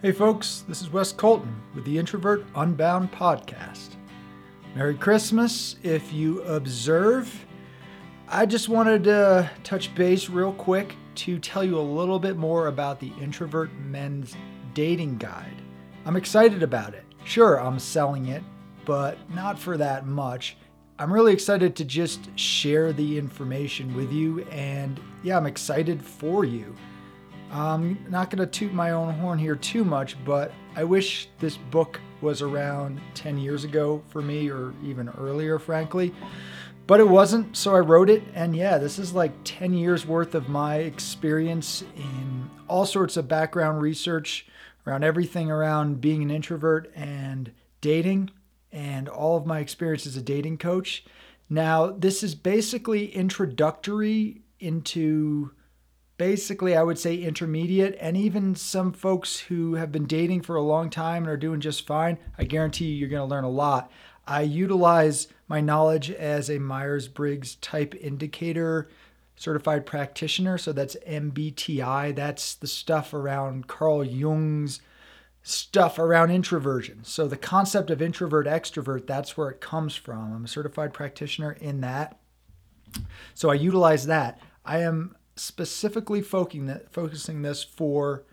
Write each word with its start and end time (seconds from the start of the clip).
Hey, 0.00 0.12
folks, 0.12 0.64
this 0.68 0.80
is 0.80 0.92
Wes 0.92 1.10
Colton 1.10 1.60
with 1.74 1.84
the 1.84 1.98
Introvert 1.98 2.44
Unbound 2.54 3.10
podcast. 3.10 3.96
Merry 4.76 4.94
Christmas. 4.94 5.74
If 5.82 6.12
you 6.12 6.40
observe, 6.42 7.44
I 8.28 8.46
just 8.46 8.68
wanted 8.68 9.02
to 9.04 9.50
touch 9.64 9.92
base 9.96 10.30
real 10.30 10.52
quick 10.52 10.94
to 11.16 11.40
tell 11.40 11.64
you 11.64 11.76
a 11.76 11.80
little 11.80 12.20
bit 12.20 12.36
more 12.36 12.68
about 12.68 13.00
the 13.00 13.12
Introvert 13.20 13.74
Men's 13.74 14.36
Dating 14.72 15.18
Guide. 15.18 15.60
I'm 16.06 16.14
excited 16.14 16.62
about 16.62 16.94
it. 16.94 17.04
Sure, 17.24 17.60
I'm 17.60 17.80
selling 17.80 18.28
it, 18.28 18.44
but 18.84 19.18
not 19.34 19.58
for 19.58 19.76
that 19.78 20.06
much. 20.06 20.56
I'm 21.00 21.12
really 21.12 21.32
excited 21.32 21.74
to 21.74 21.84
just 21.84 22.20
share 22.38 22.92
the 22.92 23.18
information 23.18 23.96
with 23.96 24.12
you, 24.12 24.42
and 24.52 25.00
yeah, 25.24 25.36
I'm 25.36 25.46
excited 25.46 26.00
for 26.00 26.44
you. 26.44 26.76
I'm 27.50 28.04
not 28.08 28.30
going 28.30 28.38
to 28.38 28.46
toot 28.46 28.72
my 28.72 28.90
own 28.90 29.12
horn 29.14 29.38
here 29.38 29.56
too 29.56 29.84
much, 29.84 30.22
but 30.24 30.52
I 30.76 30.84
wish 30.84 31.28
this 31.38 31.56
book 31.56 32.00
was 32.20 32.42
around 32.42 33.00
10 33.14 33.38
years 33.38 33.64
ago 33.64 34.02
for 34.08 34.20
me, 34.20 34.50
or 34.50 34.74
even 34.82 35.08
earlier, 35.10 35.58
frankly. 35.58 36.14
But 36.86 37.00
it 37.00 37.08
wasn't, 37.08 37.56
so 37.56 37.74
I 37.74 37.80
wrote 37.80 38.10
it. 38.10 38.22
And 38.34 38.56
yeah, 38.56 38.78
this 38.78 38.98
is 38.98 39.12
like 39.12 39.32
10 39.44 39.74
years 39.74 40.06
worth 40.06 40.34
of 40.34 40.48
my 40.48 40.76
experience 40.76 41.82
in 41.96 42.50
all 42.66 42.86
sorts 42.86 43.16
of 43.16 43.28
background 43.28 43.80
research 43.80 44.46
around 44.86 45.04
everything 45.04 45.50
around 45.50 46.00
being 46.00 46.22
an 46.22 46.30
introvert 46.30 46.90
and 46.94 47.52
dating, 47.80 48.30
and 48.72 49.08
all 49.08 49.36
of 49.36 49.46
my 49.46 49.60
experience 49.60 50.06
as 50.06 50.16
a 50.16 50.22
dating 50.22 50.58
coach. 50.58 51.04
Now, 51.50 51.90
this 51.90 52.22
is 52.22 52.34
basically 52.34 53.14
introductory 53.14 54.42
into 54.60 55.52
basically, 56.18 56.76
I 56.76 56.82
would 56.82 56.98
say 56.98 57.16
intermediate, 57.16 57.96
and 58.00 58.16
even 58.16 58.54
some 58.54 58.92
folks 58.92 59.38
who 59.38 59.74
have 59.74 59.90
been 59.90 60.06
dating 60.06 60.42
for 60.42 60.56
a 60.56 60.62
long 60.62 60.90
time 60.90 61.22
and 61.22 61.30
are 61.30 61.36
doing 61.36 61.60
just 61.60 61.86
fine. 61.86 62.18
I 62.36 62.44
guarantee 62.44 62.86
you, 62.86 62.96
you're 62.96 63.08
going 63.08 63.26
to 63.26 63.34
learn 63.34 63.44
a 63.44 63.50
lot. 63.50 63.90
I 64.26 64.42
utilize 64.42 65.28
my 65.48 65.62
knowledge 65.62 66.10
as 66.10 66.50
a 66.50 66.58
Myers 66.58 67.08
Briggs 67.08 67.54
type 67.56 67.94
indicator 67.94 68.90
certified 69.36 69.86
practitioner. 69.86 70.58
So 70.58 70.72
that's 70.72 70.96
MBTI. 71.06 72.14
That's 72.14 72.54
the 72.54 72.66
stuff 72.66 73.14
around 73.14 73.68
Carl 73.68 74.04
Jung's 74.04 74.80
stuff 75.42 75.98
around 75.98 76.30
introversion. 76.30 77.04
So 77.04 77.26
the 77.26 77.36
concept 77.36 77.88
of 77.90 78.02
introvert 78.02 78.46
extrovert, 78.46 79.06
that's 79.06 79.36
where 79.36 79.48
it 79.48 79.60
comes 79.60 79.94
from. 79.94 80.34
I'm 80.34 80.44
a 80.44 80.48
certified 80.48 80.92
practitioner 80.92 81.52
in 81.52 81.80
that. 81.80 82.18
So 83.34 83.48
I 83.48 83.54
utilize 83.54 84.06
that. 84.06 84.40
I 84.64 84.80
am 84.80 85.14
specifically 85.38 86.20
focusing 86.20 87.42
this 87.42 87.62
for 87.62 88.24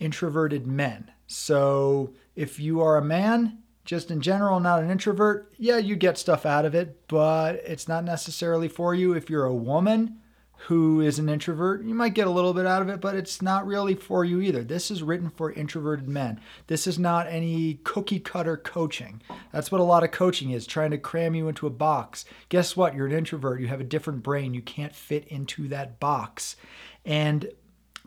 introverted 0.00 0.66
men. 0.66 1.10
So 1.26 2.14
if 2.34 2.58
you 2.58 2.80
are 2.80 2.96
a 2.96 3.04
man, 3.04 3.58
just 3.84 4.10
in 4.10 4.20
general, 4.20 4.60
not 4.60 4.82
an 4.82 4.90
introvert, 4.90 5.52
yeah, 5.56 5.78
you 5.78 5.96
get 5.96 6.18
stuff 6.18 6.44
out 6.46 6.64
of 6.64 6.74
it, 6.74 7.08
but 7.08 7.56
it's 7.66 7.88
not 7.88 8.04
necessarily 8.04 8.68
for 8.68 8.94
you. 8.94 9.12
If 9.14 9.28
you're 9.30 9.44
a 9.44 9.54
woman, 9.54 10.18
who 10.66 11.00
is 11.00 11.18
an 11.18 11.28
introvert, 11.28 11.84
you 11.84 11.94
might 11.94 12.14
get 12.14 12.26
a 12.26 12.30
little 12.30 12.52
bit 12.52 12.66
out 12.66 12.82
of 12.82 12.88
it, 12.88 13.00
but 13.00 13.14
it's 13.14 13.40
not 13.40 13.66
really 13.66 13.94
for 13.94 14.24
you 14.24 14.40
either. 14.40 14.64
This 14.64 14.90
is 14.90 15.02
written 15.02 15.30
for 15.30 15.52
introverted 15.52 16.08
men. 16.08 16.40
This 16.66 16.86
is 16.86 16.98
not 16.98 17.28
any 17.28 17.74
cookie 17.84 18.18
cutter 18.18 18.56
coaching. 18.56 19.22
That's 19.52 19.70
what 19.70 19.80
a 19.80 19.84
lot 19.84 20.02
of 20.02 20.10
coaching 20.10 20.50
is, 20.50 20.66
trying 20.66 20.90
to 20.90 20.98
cram 20.98 21.34
you 21.34 21.48
into 21.48 21.66
a 21.66 21.70
box. 21.70 22.24
Guess 22.48 22.76
what? 22.76 22.94
You're 22.94 23.06
an 23.06 23.12
introvert. 23.12 23.60
You 23.60 23.68
have 23.68 23.80
a 23.80 23.84
different 23.84 24.22
brain. 24.22 24.52
You 24.52 24.62
can't 24.62 24.94
fit 24.94 25.26
into 25.28 25.68
that 25.68 26.00
box. 26.00 26.56
And 27.04 27.50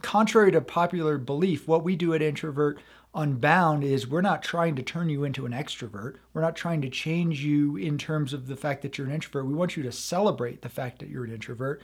contrary 0.02 0.52
to 0.52 0.62
popular 0.62 1.18
belief, 1.18 1.68
what 1.68 1.84
we 1.84 1.96
do 1.96 2.14
at 2.14 2.22
Introvert 2.22 2.80
Unbound 3.14 3.84
is 3.84 4.08
we're 4.08 4.22
not 4.22 4.42
trying 4.42 4.78
to 4.78 4.82
turn 4.82 5.10
you 5.10 5.26
into 5.26 5.46
an 5.46 5.52
extrovert. 5.52 6.16
We're 6.34 6.42
not 6.42 6.56
trying 6.56 6.82
to 6.84 6.90
change 6.90 7.44
you 7.44 7.76
in 7.76 7.98
terms 7.98 8.32
of 8.32 8.48
the 8.48 8.56
fact 8.56 8.82
that 8.84 8.98
you're 8.98 9.08
an 9.08 9.14
introvert. 9.14 9.48
We 9.48 9.54
want 9.54 9.76
you 9.76 9.84
to 9.84 9.92
celebrate 9.92 10.62
the 10.62 10.70
fact 10.70 11.00
that 11.00 11.10
you're 11.10 11.26
an 11.26 11.34
introvert. 11.34 11.82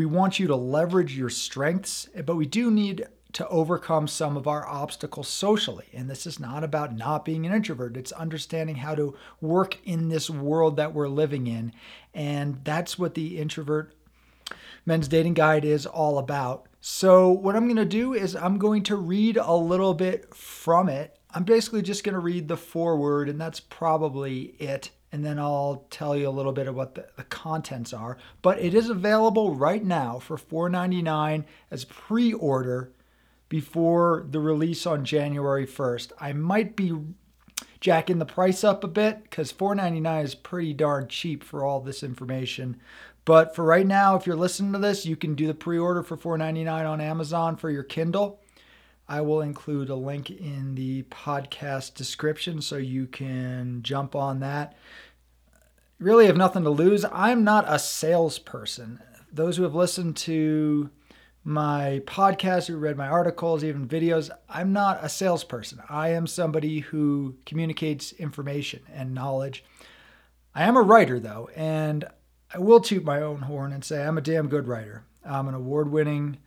We 0.00 0.06
want 0.06 0.38
you 0.38 0.46
to 0.46 0.56
leverage 0.56 1.14
your 1.14 1.28
strengths, 1.28 2.08
but 2.24 2.36
we 2.36 2.46
do 2.46 2.70
need 2.70 3.06
to 3.34 3.46
overcome 3.48 4.08
some 4.08 4.34
of 4.34 4.48
our 4.48 4.66
obstacles 4.66 5.28
socially. 5.28 5.88
And 5.92 6.08
this 6.08 6.26
is 6.26 6.40
not 6.40 6.64
about 6.64 6.96
not 6.96 7.26
being 7.26 7.44
an 7.44 7.52
introvert, 7.52 7.98
it's 7.98 8.10
understanding 8.12 8.76
how 8.76 8.94
to 8.94 9.14
work 9.42 9.76
in 9.84 10.08
this 10.08 10.30
world 10.30 10.76
that 10.76 10.94
we're 10.94 11.08
living 11.08 11.46
in. 11.46 11.74
And 12.14 12.64
that's 12.64 12.98
what 12.98 13.12
the 13.12 13.38
introvert 13.38 13.92
men's 14.86 15.06
dating 15.06 15.34
guide 15.34 15.66
is 15.66 15.84
all 15.84 16.16
about. 16.16 16.66
So, 16.80 17.30
what 17.30 17.54
I'm 17.54 17.66
going 17.66 17.76
to 17.76 17.84
do 17.84 18.14
is 18.14 18.34
I'm 18.34 18.56
going 18.56 18.84
to 18.84 18.96
read 18.96 19.36
a 19.36 19.54
little 19.54 19.92
bit 19.92 20.34
from 20.34 20.88
it. 20.88 21.18
I'm 21.34 21.44
basically 21.44 21.82
just 21.82 22.04
going 22.04 22.14
to 22.14 22.20
read 22.20 22.48
the 22.48 22.56
foreword, 22.56 23.28
and 23.28 23.38
that's 23.38 23.60
probably 23.60 24.54
it 24.58 24.92
and 25.12 25.24
then 25.24 25.38
I'll 25.38 25.86
tell 25.90 26.16
you 26.16 26.28
a 26.28 26.30
little 26.30 26.52
bit 26.52 26.68
of 26.68 26.74
what 26.74 26.94
the, 26.94 27.06
the 27.16 27.24
contents 27.24 27.92
are. 27.92 28.16
But 28.42 28.60
it 28.60 28.74
is 28.74 28.88
available 28.88 29.54
right 29.54 29.84
now 29.84 30.18
for 30.18 30.36
$4.99 30.36 31.44
as 31.70 31.84
pre 31.84 32.32
order 32.32 32.92
before 33.48 34.24
the 34.30 34.40
release 34.40 34.86
on 34.86 35.04
January 35.04 35.66
1st. 35.66 36.12
I 36.20 36.32
might 36.32 36.76
be 36.76 36.92
jacking 37.80 38.18
the 38.18 38.26
price 38.26 38.62
up 38.62 38.84
a 38.84 38.88
bit 38.88 39.24
because 39.24 39.52
$4.99 39.52 40.24
is 40.24 40.34
pretty 40.34 40.74
darn 40.74 41.08
cheap 41.08 41.42
for 41.42 41.64
all 41.64 41.80
this 41.80 42.02
information. 42.02 42.80
But 43.24 43.54
for 43.54 43.64
right 43.64 43.86
now, 43.86 44.16
if 44.16 44.26
you're 44.26 44.36
listening 44.36 44.72
to 44.72 44.78
this, 44.78 45.04
you 45.04 45.16
can 45.16 45.34
do 45.34 45.46
the 45.46 45.54
pre 45.54 45.78
order 45.78 46.02
for 46.02 46.16
$4.99 46.16 46.88
on 46.88 47.00
Amazon 47.00 47.56
for 47.56 47.70
your 47.70 47.82
Kindle. 47.82 48.40
I 49.10 49.22
will 49.22 49.40
include 49.40 49.88
a 49.88 49.96
link 49.96 50.30
in 50.30 50.76
the 50.76 51.02
podcast 51.02 51.94
description 51.94 52.62
so 52.62 52.76
you 52.76 53.08
can 53.08 53.80
jump 53.82 54.14
on 54.14 54.38
that. 54.38 54.76
Really 55.98 56.26
have 56.26 56.36
nothing 56.36 56.62
to 56.62 56.70
lose. 56.70 57.04
I'm 57.10 57.42
not 57.42 57.64
a 57.66 57.80
salesperson. 57.80 59.02
Those 59.32 59.56
who 59.56 59.64
have 59.64 59.74
listened 59.74 60.16
to 60.18 60.90
my 61.42 62.02
podcast, 62.06 62.68
who 62.68 62.76
read 62.76 62.96
my 62.96 63.08
articles, 63.08 63.64
even 63.64 63.88
videos, 63.88 64.30
I'm 64.48 64.72
not 64.72 65.02
a 65.02 65.08
salesperson. 65.08 65.80
I 65.88 66.10
am 66.10 66.28
somebody 66.28 66.78
who 66.78 67.34
communicates 67.46 68.12
information 68.12 68.82
and 68.94 69.12
knowledge. 69.12 69.64
I 70.54 70.62
am 70.62 70.76
a 70.76 70.82
writer, 70.82 71.18
though, 71.18 71.50
and 71.56 72.04
I 72.54 72.60
will 72.60 72.78
toot 72.78 73.02
my 73.02 73.20
own 73.20 73.40
horn 73.40 73.72
and 73.72 73.84
say 73.84 74.04
I'm 74.06 74.18
a 74.18 74.22
damn 74.22 74.46
good 74.46 74.68
writer. 74.68 75.02
I'm 75.24 75.48
an 75.48 75.54
award 75.54 75.90
winning 75.90 76.38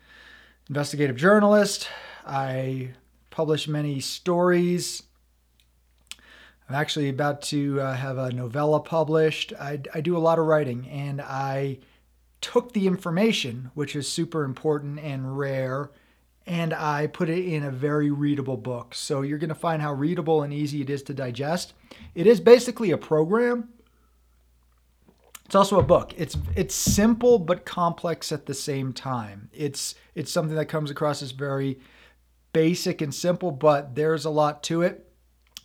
investigative 0.70 1.18
journalist. 1.18 1.90
I 2.26 2.92
publish 3.30 3.68
many 3.68 4.00
stories. 4.00 5.04
I'm 6.70 6.76
actually 6.76 7.10
about 7.10 7.42
to 7.44 7.82
uh, 7.82 7.94
have 7.94 8.18
a 8.18 8.32
novella 8.32 8.80
published. 8.80 9.54
I, 9.60 9.82
I 9.94 10.02
do 10.02 10.16
a 10.16 10.20
lot 10.20 10.40
of 10.40 10.46
writing 10.46 10.88
and 10.88 11.22
I 11.22 11.80
took 12.42 12.74
the 12.74 12.88
information, 12.88 13.72
which 13.74 13.96
is 13.96 14.08
super 14.08 14.44
important 14.44 15.00
and 15.00 15.38
rare, 15.38 15.92
and 16.46 16.74
I 16.74 17.08
put 17.08 17.30
it 17.30 17.46
in 17.46 17.64
a 17.64 17.72
very 17.72 18.12
readable 18.12 18.58
book. 18.58 18.94
So 18.94 19.22
you're 19.22 19.38
going 19.38 19.50
to 19.50 19.56
find 19.56 19.82
how 19.82 19.94
readable 19.94 20.44
and 20.44 20.54
easy 20.54 20.82
it 20.82 20.90
is 20.90 21.04
to 21.04 21.14
digest. 21.14 21.74
It 22.16 22.28
is 22.28 22.40
basically 22.40 22.92
a 22.92 22.98
program. 22.98 23.70
It's 25.46 25.56
also 25.56 25.80
a 25.80 25.84
book. 25.84 26.14
It's 26.18 26.38
it's 26.56 26.74
simple 26.76 27.40
but 27.40 27.66
complex 27.66 28.32
at 28.32 28.46
the 28.46 28.54
same 28.54 28.92
time. 28.92 29.50
It's 29.54 29.96
it's 30.16 30.32
something 30.32 30.56
that 30.56 30.66
comes 30.66 30.90
across 30.90 31.22
as 31.22 31.32
very 31.32 31.80
basic 32.54 33.02
and 33.02 33.14
simple, 33.14 33.52
but 33.52 33.96
there's 33.96 34.26
a 34.26 34.30
lot 34.30 34.64
to 34.64 34.82
it. 34.82 35.10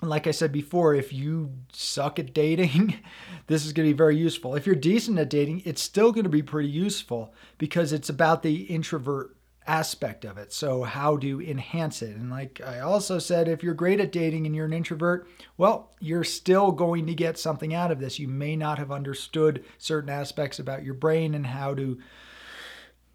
And 0.01 0.11
like 0.11 0.27
I 0.27 0.31
said 0.31 0.53
before, 0.53 0.95
if 0.95 1.13
you 1.13 1.53
suck 1.73 2.19
at 2.19 2.33
dating, 2.33 2.95
this 3.47 3.65
is 3.65 3.73
going 3.73 3.87
to 3.87 3.93
be 3.93 3.97
very 3.97 4.17
useful. 4.17 4.55
If 4.55 4.67
you're 4.67 4.75
decent 4.75 5.19
at 5.19 5.31
dating, 5.31 5.63
it's 5.65 5.83
still 5.83 6.13
going 6.13 6.25
to 6.25 6.31
be 6.31 6.43
pretty 6.43 6.69
useful 6.69 7.35
because 7.59 7.93
it's 7.93 8.09
about 8.09 8.43
the 8.43 8.63
introvert 8.63 9.37
aspect 9.67 10.25
of 10.25 10.39
it. 10.39 10.53
So, 10.53 10.83
how 10.83 11.19
to 11.19 11.43
enhance 11.43 12.01
it. 12.01 12.17
And 12.17 12.31
like 12.31 12.61
I 12.65 12.81
also 12.81 13.19
said, 13.19 13.49
if 13.49 13.63
you're 13.63 13.75
great 13.75 14.01
at 14.01 14.11
dating 14.11 14.47
and 14.47 14.57
you're 14.57 14.65
an 14.65 14.73
introvert, 14.73 15.29
well, 15.57 15.93
you're 16.01 16.25
still 16.25 16.73
going 16.73 17.07
to 17.07 17.15
get 17.15 17.39
something 17.39 17.75
out 17.75 17.91
of 17.91 18.01
this. 18.01 18.19
You 18.19 18.29
may 18.29 18.57
not 18.57 18.79
have 18.79 18.91
understood 18.91 19.65
certain 19.77 20.11
aspects 20.11 20.59
about 20.59 20.85
your 20.85 20.95
brain 20.95 21.35
and 21.35 21.47
how 21.47 21.75
to 21.75 21.99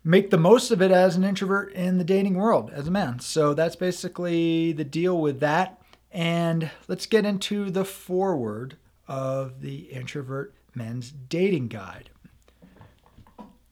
make 0.03 0.29
the 0.29 0.38
most 0.38 0.71
of 0.71 0.81
it 0.81 0.91
as 0.91 1.15
an 1.15 1.23
introvert 1.23 1.71
in 1.73 1.97
the 1.97 2.03
dating 2.03 2.35
world 2.35 2.69
as 2.71 2.88
a 2.88 2.91
man. 2.91 3.19
So 3.19 3.53
that's 3.53 3.75
basically 3.75 4.73
the 4.73 4.83
deal 4.83 5.19
with 5.19 5.39
that. 5.39 5.81
And 6.11 6.69
let's 6.88 7.05
get 7.05 7.25
into 7.25 7.71
the 7.71 7.85
foreword 7.85 8.77
of 9.07 9.61
the 9.61 9.77
Introvert 9.91 10.53
Men's 10.75 11.11
Dating 11.11 11.67
Guide. 11.67 12.09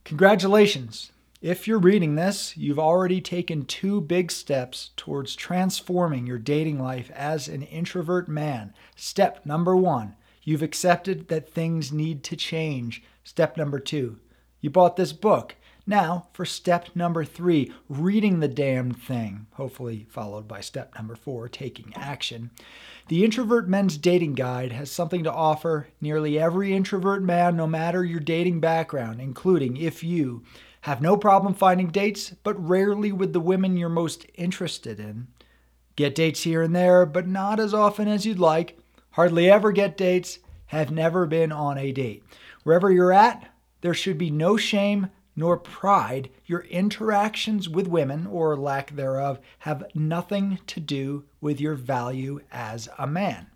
Congratulations! 0.04 1.12
If 1.40 1.66
you're 1.66 1.78
reading 1.78 2.14
this, 2.14 2.56
you've 2.56 2.78
already 2.78 3.20
taken 3.20 3.64
two 3.64 4.00
big 4.00 4.30
steps 4.30 4.90
towards 4.96 5.34
transforming 5.34 6.24
your 6.26 6.38
dating 6.38 6.80
life 6.80 7.10
as 7.12 7.48
an 7.48 7.62
introvert 7.62 8.28
man. 8.28 8.74
Step 8.94 9.44
number 9.44 9.76
one, 9.76 10.14
you've 10.42 10.62
accepted 10.62 11.26
that 11.28 11.50
things 11.50 11.92
need 11.92 12.22
to 12.24 12.36
change. 12.36 13.02
Step 13.24 13.56
number 13.56 13.80
two, 13.80 14.20
you 14.60 14.70
bought 14.70 14.96
this 14.96 15.12
book. 15.12 15.56
Now, 15.86 16.28
for 16.32 16.44
step 16.44 16.90
number 16.94 17.24
three 17.24 17.72
reading 17.88 18.38
the 18.38 18.48
damn 18.48 18.92
thing, 18.92 19.46
hopefully 19.54 20.06
followed 20.08 20.46
by 20.46 20.60
step 20.60 20.94
number 20.94 21.16
four 21.16 21.48
taking 21.48 21.92
action. 21.96 22.50
The 23.08 23.24
Introvert 23.24 23.68
Men's 23.68 23.98
Dating 23.98 24.34
Guide 24.34 24.70
has 24.70 24.92
something 24.92 25.24
to 25.24 25.32
offer 25.32 25.88
nearly 26.00 26.38
every 26.38 26.72
introvert 26.72 27.22
man, 27.22 27.56
no 27.56 27.66
matter 27.66 28.04
your 28.04 28.20
dating 28.20 28.60
background, 28.60 29.20
including 29.20 29.76
if 29.76 30.04
you 30.04 30.44
have 30.82 31.02
no 31.02 31.16
problem 31.16 31.52
finding 31.52 31.88
dates, 31.88 32.30
but 32.44 32.68
rarely 32.68 33.10
with 33.10 33.32
the 33.32 33.40
women 33.40 33.76
you're 33.76 33.88
most 33.88 34.24
interested 34.34 35.00
in. 35.00 35.26
Get 35.96 36.14
dates 36.14 36.42
here 36.42 36.62
and 36.62 36.74
there, 36.74 37.04
but 37.04 37.26
not 37.26 37.58
as 37.58 37.74
often 37.74 38.06
as 38.06 38.24
you'd 38.24 38.38
like. 38.38 38.78
Hardly 39.10 39.50
ever 39.50 39.72
get 39.72 39.96
dates, 39.96 40.38
have 40.66 40.90
never 40.90 41.26
been 41.26 41.52
on 41.52 41.76
a 41.76 41.92
date. 41.92 42.22
Wherever 42.62 42.90
you're 42.90 43.12
at, 43.12 43.48
there 43.82 43.94
should 43.94 44.16
be 44.16 44.30
no 44.30 44.56
shame 44.56 45.10
nor 45.34 45.56
pride. 45.56 46.30
Your 46.46 46.60
interactions 46.64 47.68
with 47.68 47.86
women, 47.88 48.26
or 48.26 48.56
lack 48.56 48.94
thereof, 48.94 49.38
have 49.60 49.84
nothing 49.94 50.58
to 50.66 50.80
do 50.80 51.24
with 51.40 51.60
your 51.60 51.74
value 51.74 52.40
as 52.50 52.88
a 52.98 53.06
man. 53.06 53.48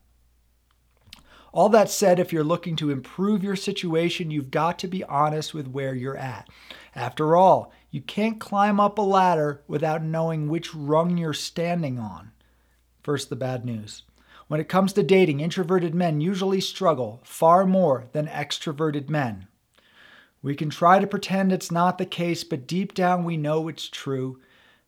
All 1.53 1.69
that 1.71 1.89
said, 1.89 2.19
if 2.19 2.35
you're 2.35 2.45
looking 2.45 2.77
to 2.77 2.91
improve 2.91 3.43
your 3.43 3.57
situation, 3.57 4.31
you've 4.31 4.51
got 4.51 4.79
to 4.81 4.89
be 4.89 5.05
honest 5.05 5.55
with 5.55 5.69
where 5.69 5.95
you're 5.95 6.17
at. 6.17 6.49
After 6.95 7.35
all, 7.35 7.73
you 7.91 8.03
can't 8.03 8.39
climb 8.39 8.79
up 8.79 8.99
a 8.99 9.03
ladder 9.03 9.63
without 9.67 10.03
knowing 10.03 10.49
which 10.49 10.75
rung 10.75 11.17
you're 11.17 11.33
standing 11.33 11.99
on. 11.99 12.33
First, 13.03 13.31
the 13.31 13.37
bad 13.37 13.65
news. 13.65 14.03
When 14.49 14.61
it 14.61 14.69
comes 14.69 14.93
to 14.93 15.03
dating, 15.03 15.41
introverted 15.41 15.95
men 15.95 16.21
usually 16.21 16.61
struggle 16.61 17.21
far 17.25 17.65
more 17.65 18.09
than 18.13 18.27
extroverted 18.27 19.09
men. 19.09 19.49
We 20.47 20.55
can 20.55 20.71
try 20.71 21.01
to 21.01 21.09
pretend 21.09 21.51
it's 21.51 21.73
not 21.73 21.99
the 21.99 22.07
case, 22.07 22.45
but 22.45 22.69
deep 22.69 22.95
down 22.95 23.25
we 23.25 23.37
know 23.37 23.67
it's 23.67 23.89
true. 23.89 24.39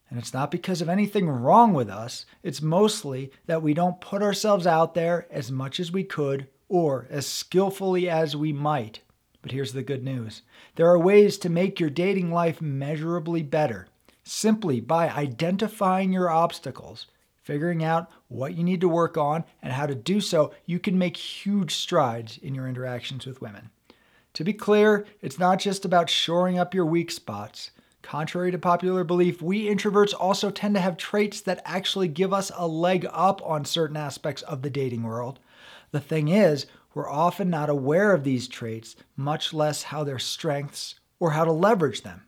And 0.08 0.16
it's 0.16 0.32
not 0.32 0.52
because 0.52 0.80
of 0.80 0.88
anything 0.88 1.28
wrong 1.28 1.74
with 1.74 1.90
us, 1.90 2.26
it's 2.44 2.62
mostly 2.62 3.32
that 3.46 3.60
we 3.60 3.74
don't 3.74 4.00
put 4.00 4.22
ourselves 4.22 4.68
out 4.68 4.94
there 4.94 5.26
as 5.32 5.50
much 5.50 5.80
as 5.80 5.90
we 5.90 6.04
could 6.04 6.46
or 6.68 7.08
as 7.10 7.26
skillfully 7.26 8.08
as 8.08 8.36
we 8.36 8.52
might. 8.52 9.00
But 9.42 9.50
here's 9.50 9.72
the 9.72 9.82
good 9.82 10.04
news 10.04 10.42
there 10.76 10.86
are 10.86 10.96
ways 10.96 11.36
to 11.38 11.48
make 11.48 11.80
your 11.80 11.90
dating 11.90 12.30
life 12.30 12.62
measurably 12.62 13.42
better 13.42 13.88
simply 14.22 14.78
by 14.78 15.08
identifying 15.08 16.12
your 16.12 16.30
obstacles. 16.30 17.08
Figuring 17.42 17.82
out 17.82 18.08
what 18.28 18.54
you 18.54 18.62
need 18.62 18.82
to 18.82 18.88
work 18.88 19.16
on 19.16 19.42
and 19.60 19.72
how 19.72 19.86
to 19.86 19.96
do 19.96 20.20
so, 20.20 20.54
you 20.66 20.78
can 20.78 20.96
make 20.96 21.16
huge 21.16 21.74
strides 21.74 22.38
in 22.38 22.54
your 22.54 22.68
interactions 22.68 23.26
with 23.26 23.42
women. 23.42 23.70
To 24.38 24.44
be 24.44 24.52
clear, 24.52 25.04
it's 25.20 25.40
not 25.40 25.58
just 25.58 25.84
about 25.84 26.08
shoring 26.08 26.60
up 26.60 26.72
your 26.72 26.86
weak 26.86 27.10
spots. 27.10 27.72
Contrary 28.02 28.52
to 28.52 28.58
popular 28.58 29.02
belief, 29.02 29.42
we 29.42 29.66
introverts 29.66 30.14
also 30.16 30.48
tend 30.48 30.76
to 30.76 30.80
have 30.80 30.96
traits 30.96 31.40
that 31.40 31.60
actually 31.64 32.06
give 32.06 32.32
us 32.32 32.52
a 32.56 32.68
leg 32.68 33.04
up 33.10 33.42
on 33.44 33.64
certain 33.64 33.96
aspects 33.96 34.42
of 34.42 34.62
the 34.62 34.70
dating 34.70 35.02
world. 35.02 35.40
The 35.90 35.98
thing 35.98 36.28
is, 36.28 36.66
we're 36.94 37.10
often 37.10 37.50
not 37.50 37.68
aware 37.68 38.12
of 38.12 38.22
these 38.22 38.46
traits, 38.46 38.94
much 39.16 39.52
less 39.52 39.82
how 39.82 40.04
they're 40.04 40.20
strengths 40.20 41.00
or 41.18 41.32
how 41.32 41.44
to 41.44 41.50
leverage 41.50 42.02
them. 42.02 42.22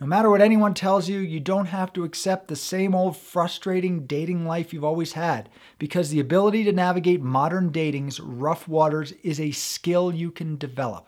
No 0.00 0.06
matter 0.08 0.28
what 0.28 0.42
anyone 0.42 0.74
tells 0.74 1.08
you, 1.08 1.20
you 1.20 1.38
don't 1.38 1.66
have 1.66 1.92
to 1.92 2.02
accept 2.02 2.48
the 2.48 2.56
same 2.56 2.92
old 2.92 3.16
frustrating 3.16 4.04
dating 4.04 4.46
life 4.46 4.72
you've 4.72 4.82
always 4.82 5.12
had, 5.12 5.48
because 5.78 6.10
the 6.10 6.18
ability 6.18 6.64
to 6.64 6.72
navigate 6.72 7.22
modern 7.22 7.70
dating's 7.70 8.18
rough 8.18 8.66
waters 8.66 9.12
is 9.22 9.38
a 9.38 9.52
skill 9.52 10.12
you 10.12 10.32
can 10.32 10.56
develop. 10.56 11.06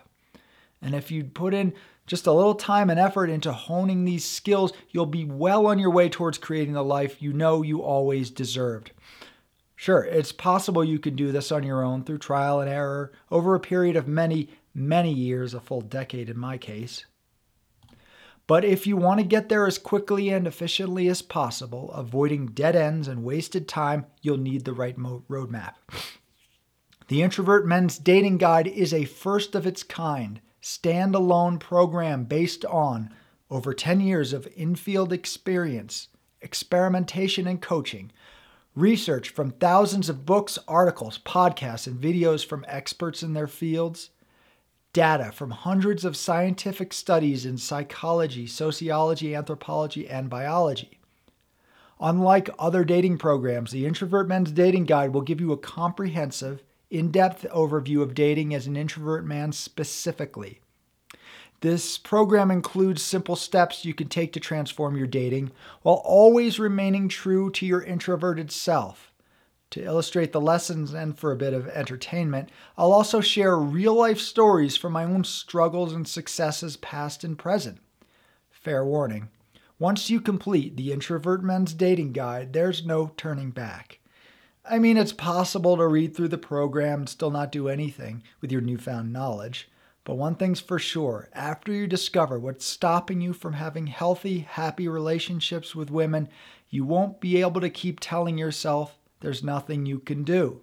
And 0.80 0.94
if 0.94 1.10
you 1.10 1.24
put 1.24 1.54
in 1.54 1.74
just 2.06 2.26
a 2.26 2.32
little 2.32 2.54
time 2.54 2.90
and 2.90 2.98
effort 2.98 3.30
into 3.30 3.52
honing 3.52 4.04
these 4.04 4.24
skills, 4.24 4.72
you'll 4.90 5.06
be 5.06 5.24
well 5.24 5.66
on 5.66 5.78
your 5.78 5.90
way 5.90 6.08
towards 6.08 6.38
creating 6.38 6.74
the 6.74 6.84
life 6.84 7.20
you 7.20 7.32
know 7.32 7.62
you 7.62 7.82
always 7.82 8.30
deserved. 8.30 8.92
Sure, 9.76 10.02
it's 10.02 10.32
possible 10.32 10.82
you 10.82 10.98
can 10.98 11.14
do 11.14 11.30
this 11.30 11.52
on 11.52 11.62
your 11.62 11.84
own 11.84 12.02
through 12.02 12.18
trial 12.18 12.60
and 12.60 12.68
error 12.68 13.12
over 13.30 13.54
a 13.54 13.60
period 13.60 13.94
of 13.94 14.08
many, 14.08 14.48
many 14.74 15.12
years, 15.12 15.54
a 15.54 15.60
full 15.60 15.80
decade 15.80 16.28
in 16.28 16.38
my 16.38 16.58
case. 16.58 17.04
But 18.48 18.64
if 18.64 18.86
you 18.86 18.96
want 18.96 19.20
to 19.20 19.26
get 19.26 19.50
there 19.50 19.66
as 19.66 19.76
quickly 19.76 20.30
and 20.30 20.46
efficiently 20.46 21.06
as 21.08 21.20
possible, 21.20 21.92
avoiding 21.92 22.46
dead 22.46 22.74
ends 22.74 23.06
and 23.06 23.22
wasted 23.22 23.68
time, 23.68 24.06
you'll 24.22 24.38
need 24.38 24.64
the 24.64 24.72
right 24.72 24.96
mo- 24.96 25.22
roadmap. 25.28 25.74
The 27.08 27.22
Introvert 27.22 27.66
Men's 27.66 27.98
Dating 27.98 28.38
Guide 28.38 28.66
is 28.66 28.94
a 28.94 29.04
first 29.04 29.54
of 29.54 29.66
its 29.66 29.82
kind 29.82 30.40
standalone 30.68 31.58
program 31.58 32.24
based 32.24 32.62
on 32.66 33.08
over 33.50 33.72
10 33.72 34.00
years 34.00 34.34
of 34.34 34.46
infield 34.54 35.14
experience, 35.14 36.08
experimentation, 36.42 37.46
and 37.46 37.62
coaching, 37.62 38.12
research 38.74 39.30
from 39.30 39.50
thousands 39.50 40.10
of 40.10 40.26
books, 40.26 40.58
articles, 40.68 41.18
podcasts, 41.20 41.86
and 41.86 41.98
videos 41.98 42.44
from 42.44 42.66
experts 42.68 43.22
in 43.22 43.32
their 43.32 43.46
fields, 43.46 44.10
data 44.92 45.32
from 45.32 45.52
hundreds 45.52 46.04
of 46.04 46.18
scientific 46.18 46.92
studies 46.92 47.46
in 47.46 47.56
psychology, 47.56 48.46
sociology, 48.46 49.34
anthropology, 49.34 50.06
and 50.06 50.28
biology. 50.28 50.98
Unlike 51.98 52.50
other 52.58 52.84
dating 52.84 53.16
programs, 53.16 53.70
the 53.70 53.86
Introvert 53.86 54.28
Men's 54.28 54.52
Dating 54.52 54.84
Guide 54.84 55.14
will 55.14 55.22
give 55.22 55.40
you 55.40 55.50
a 55.50 55.56
comprehensive, 55.56 56.62
in 56.90 57.10
depth 57.10 57.46
overview 57.52 58.02
of 58.02 58.14
dating 58.14 58.54
as 58.54 58.66
an 58.66 58.76
introvert 58.76 59.24
man 59.24 59.52
specifically. 59.52 60.60
This 61.60 61.98
program 61.98 62.50
includes 62.50 63.02
simple 63.02 63.36
steps 63.36 63.84
you 63.84 63.92
can 63.92 64.08
take 64.08 64.32
to 64.34 64.40
transform 64.40 64.96
your 64.96 65.08
dating 65.08 65.50
while 65.82 66.02
always 66.04 66.60
remaining 66.60 67.08
true 67.08 67.50
to 67.50 67.66
your 67.66 67.82
introverted 67.82 68.52
self. 68.52 69.12
To 69.70 69.82
illustrate 69.82 70.32
the 70.32 70.40
lessons 70.40 70.94
and 70.94 71.18
for 71.18 71.30
a 71.30 71.36
bit 71.36 71.52
of 71.52 71.68
entertainment, 71.68 72.48
I'll 72.78 72.92
also 72.92 73.20
share 73.20 73.58
real 73.58 73.94
life 73.94 74.18
stories 74.18 74.76
from 74.76 74.92
my 74.92 75.04
own 75.04 75.24
struggles 75.24 75.92
and 75.92 76.08
successes, 76.08 76.76
past 76.78 77.24
and 77.24 77.36
present. 77.36 77.80
Fair 78.50 78.84
warning 78.84 79.28
once 79.80 80.10
you 80.10 80.20
complete 80.20 80.76
the 80.76 80.90
Introvert 80.90 81.44
Men's 81.44 81.72
Dating 81.72 82.12
Guide, 82.12 82.52
there's 82.52 82.84
no 82.84 83.12
turning 83.16 83.52
back. 83.52 84.00
I 84.70 84.78
mean, 84.78 84.96
it's 84.96 85.12
possible 85.12 85.76
to 85.76 85.86
read 85.86 86.14
through 86.14 86.28
the 86.28 86.38
program 86.38 87.00
and 87.00 87.08
still 87.08 87.30
not 87.30 87.52
do 87.52 87.68
anything 87.68 88.22
with 88.40 88.52
your 88.52 88.60
newfound 88.60 89.12
knowledge. 89.12 89.68
But 90.04 90.16
one 90.16 90.36
thing's 90.36 90.60
for 90.60 90.78
sure 90.78 91.28
after 91.32 91.72
you 91.72 91.86
discover 91.86 92.38
what's 92.38 92.64
stopping 92.64 93.20
you 93.20 93.32
from 93.32 93.54
having 93.54 93.86
healthy, 93.86 94.40
happy 94.40 94.88
relationships 94.88 95.74
with 95.74 95.90
women, 95.90 96.28
you 96.70 96.84
won't 96.84 97.20
be 97.20 97.40
able 97.40 97.60
to 97.60 97.70
keep 97.70 98.00
telling 98.00 98.38
yourself 98.38 98.98
there's 99.20 99.44
nothing 99.44 99.84
you 99.84 99.98
can 99.98 100.24
do. 100.24 100.60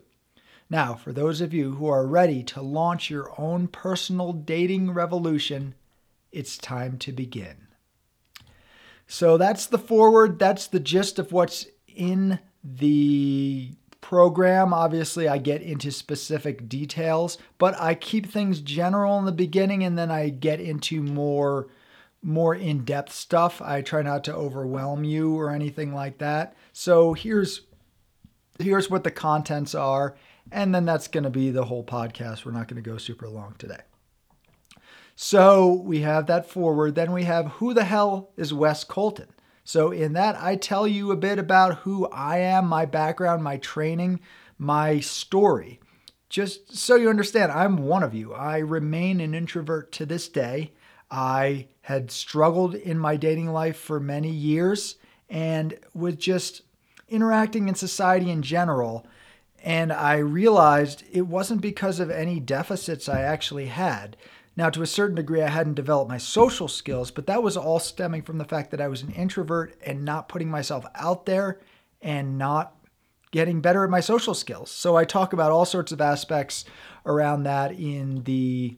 Now, 0.69 0.95
for 0.95 1.13
those 1.13 1.41
of 1.41 1.53
you 1.53 1.75
who 1.75 1.87
are 1.87 2.07
ready 2.07 2.41
to 2.43 2.61
launch 2.61 3.09
your 3.09 3.31
own 3.39 3.67
personal 3.67 4.33
dating 4.33 4.91
revolution, 4.91 5.75
it's 6.31 6.57
time 6.57 6.97
to 6.99 7.11
begin. 7.11 7.67
So 9.07 9.37
that's 9.37 9.67
the 9.67 9.77
foreword, 9.77 10.39
that's 10.39 10.67
the 10.67 10.79
gist 10.79 11.19
of 11.19 11.31
what's 11.31 11.67
in 11.87 12.39
the 12.63 13.73
program. 14.05 14.71
Obviously, 14.71 15.27
I 15.27 15.39
get 15.39 15.63
into 15.63 15.91
specific 15.91 16.69
details, 16.69 17.39
but 17.57 17.75
I 17.81 17.95
keep 17.95 18.27
things 18.27 18.61
general 18.61 19.17
in 19.17 19.25
the 19.25 19.31
beginning 19.31 19.83
and 19.83 19.97
then 19.97 20.11
I 20.11 20.29
get 20.29 20.61
into 20.61 21.01
more 21.01 21.67
more 22.21 22.53
in-depth 22.53 23.11
stuff. 23.11 23.61
I 23.63 23.81
try 23.81 24.03
not 24.03 24.23
to 24.25 24.33
overwhelm 24.33 25.03
you 25.03 25.35
or 25.39 25.49
anything 25.49 25.93
like 25.93 26.19
that. 26.19 26.55
So 26.71 27.13
here's 27.13 27.61
here's 28.59 28.91
what 28.91 29.03
the 29.03 29.09
contents 29.09 29.73
are 29.73 30.15
and 30.51 30.73
then 30.73 30.85
that's 30.85 31.07
going 31.07 31.23
to 31.23 31.31
be 31.31 31.49
the 31.49 31.65
whole 31.65 31.83
podcast. 31.83 32.45
We're 32.45 32.51
not 32.51 32.67
going 32.67 32.81
to 32.81 32.87
go 32.87 32.99
super 32.99 33.27
long 33.27 33.55
today. 33.57 33.81
So 35.15 35.73
we 35.73 36.01
have 36.01 36.27
that 36.27 36.47
foreword. 36.47 36.93
Then 36.93 37.11
we 37.11 37.23
have 37.23 37.53
who 37.53 37.73
the 37.73 37.85
hell 37.85 38.29
is 38.37 38.53
Wes 38.53 38.83
Colton? 38.83 39.29
So, 39.67 39.89
in 39.91 40.13
that, 40.13 40.35
I 40.39 40.55
tell 40.55 40.87
you 40.87 41.11
a 41.11 41.17
bit 41.17 41.39
about 41.39 41.79
who 41.79 42.05
I 42.09 42.37
am, 42.37 42.67
my 42.67 42.85
background, 42.85 43.43
my 43.43 43.57
training, 43.57 44.19
my 44.59 44.99
story. 44.99 45.79
Just 46.29 46.77
so 46.77 46.95
you 46.95 47.09
understand, 47.09 47.51
I'm 47.51 47.77
one 47.77 48.03
of 48.03 48.13
you. 48.13 48.31
I 48.31 48.59
remain 48.59 49.19
an 49.19 49.33
introvert 49.33 49.91
to 49.93 50.05
this 50.05 50.29
day. 50.29 50.71
I 51.09 51.67
had 51.81 52.11
struggled 52.11 52.75
in 52.75 52.99
my 52.99 53.15
dating 53.15 53.51
life 53.51 53.77
for 53.77 53.99
many 53.99 54.29
years 54.29 54.97
and 55.29 55.77
with 55.95 56.19
just 56.19 56.61
interacting 57.09 57.67
in 57.67 57.73
society 57.73 58.29
in 58.29 58.43
general. 58.43 59.07
And 59.63 59.91
I 59.91 60.17
realized 60.17 61.03
it 61.11 61.23
wasn't 61.23 61.61
because 61.61 61.99
of 61.99 62.11
any 62.11 62.39
deficits 62.39 63.09
I 63.09 63.21
actually 63.21 63.65
had. 63.65 64.15
Now, 64.57 64.69
to 64.69 64.81
a 64.81 64.87
certain 64.87 65.15
degree, 65.15 65.41
I 65.41 65.49
hadn't 65.49 65.73
developed 65.73 66.09
my 66.09 66.17
social 66.17 66.67
skills, 66.67 67.11
but 67.11 67.27
that 67.27 67.43
was 67.43 67.57
all 67.57 67.79
stemming 67.79 68.21
from 68.21 68.37
the 68.37 68.45
fact 68.45 68.71
that 68.71 68.79
I 68.79 68.87
was 68.87 69.01
an 69.01 69.11
introvert 69.11 69.75
and 69.85 70.05
not 70.05 70.29
putting 70.29 70.49
myself 70.49 70.85
out 70.95 71.25
there 71.25 71.59
and 72.01 72.37
not 72.37 72.73
getting 73.31 73.59
better 73.59 73.83
at 73.83 73.89
my 73.89 73.99
social 73.99 74.33
skills. 74.33 74.71
So 74.71 74.95
I 74.95 75.03
talk 75.03 75.33
about 75.33 75.51
all 75.51 75.65
sorts 75.65 75.91
of 75.91 75.99
aspects 75.99 76.63
around 77.05 77.43
that 77.43 77.73
in 77.73 78.23
the 78.23 78.77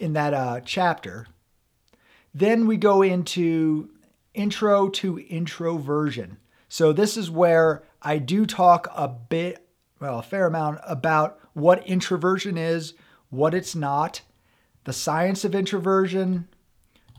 in 0.00 0.14
that 0.14 0.34
uh, 0.34 0.60
chapter. 0.64 1.28
Then 2.34 2.66
we 2.66 2.76
go 2.76 3.02
into 3.02 3.90
intro 4.34 4.88
to 4.88 5.18
introversion. 5.18 6.38
So 6.68 6.92
this 6.92 7.16
is 7.16 7.30
where 7.30 7.84
I 8.02 8.18
do 8.18 8.44
talk 8.44 8.88
a 8.96 9.06
bit, 9.06 9.64
well, 10.00 10.18
a 10.18 10.22
fair 10.22 10.46
amount 10.46 10.80
about 10.84 11.38
what 11.52 11.86
introversion 11.86 12.58
is, 12.58 12.94
what 13.34 13.54
it's 13.54 13.74
not, 13.74 14.22
the 14.84 14.92
science 14.92 15.44
of 15.44 15.54
introversion, 15.54 16.48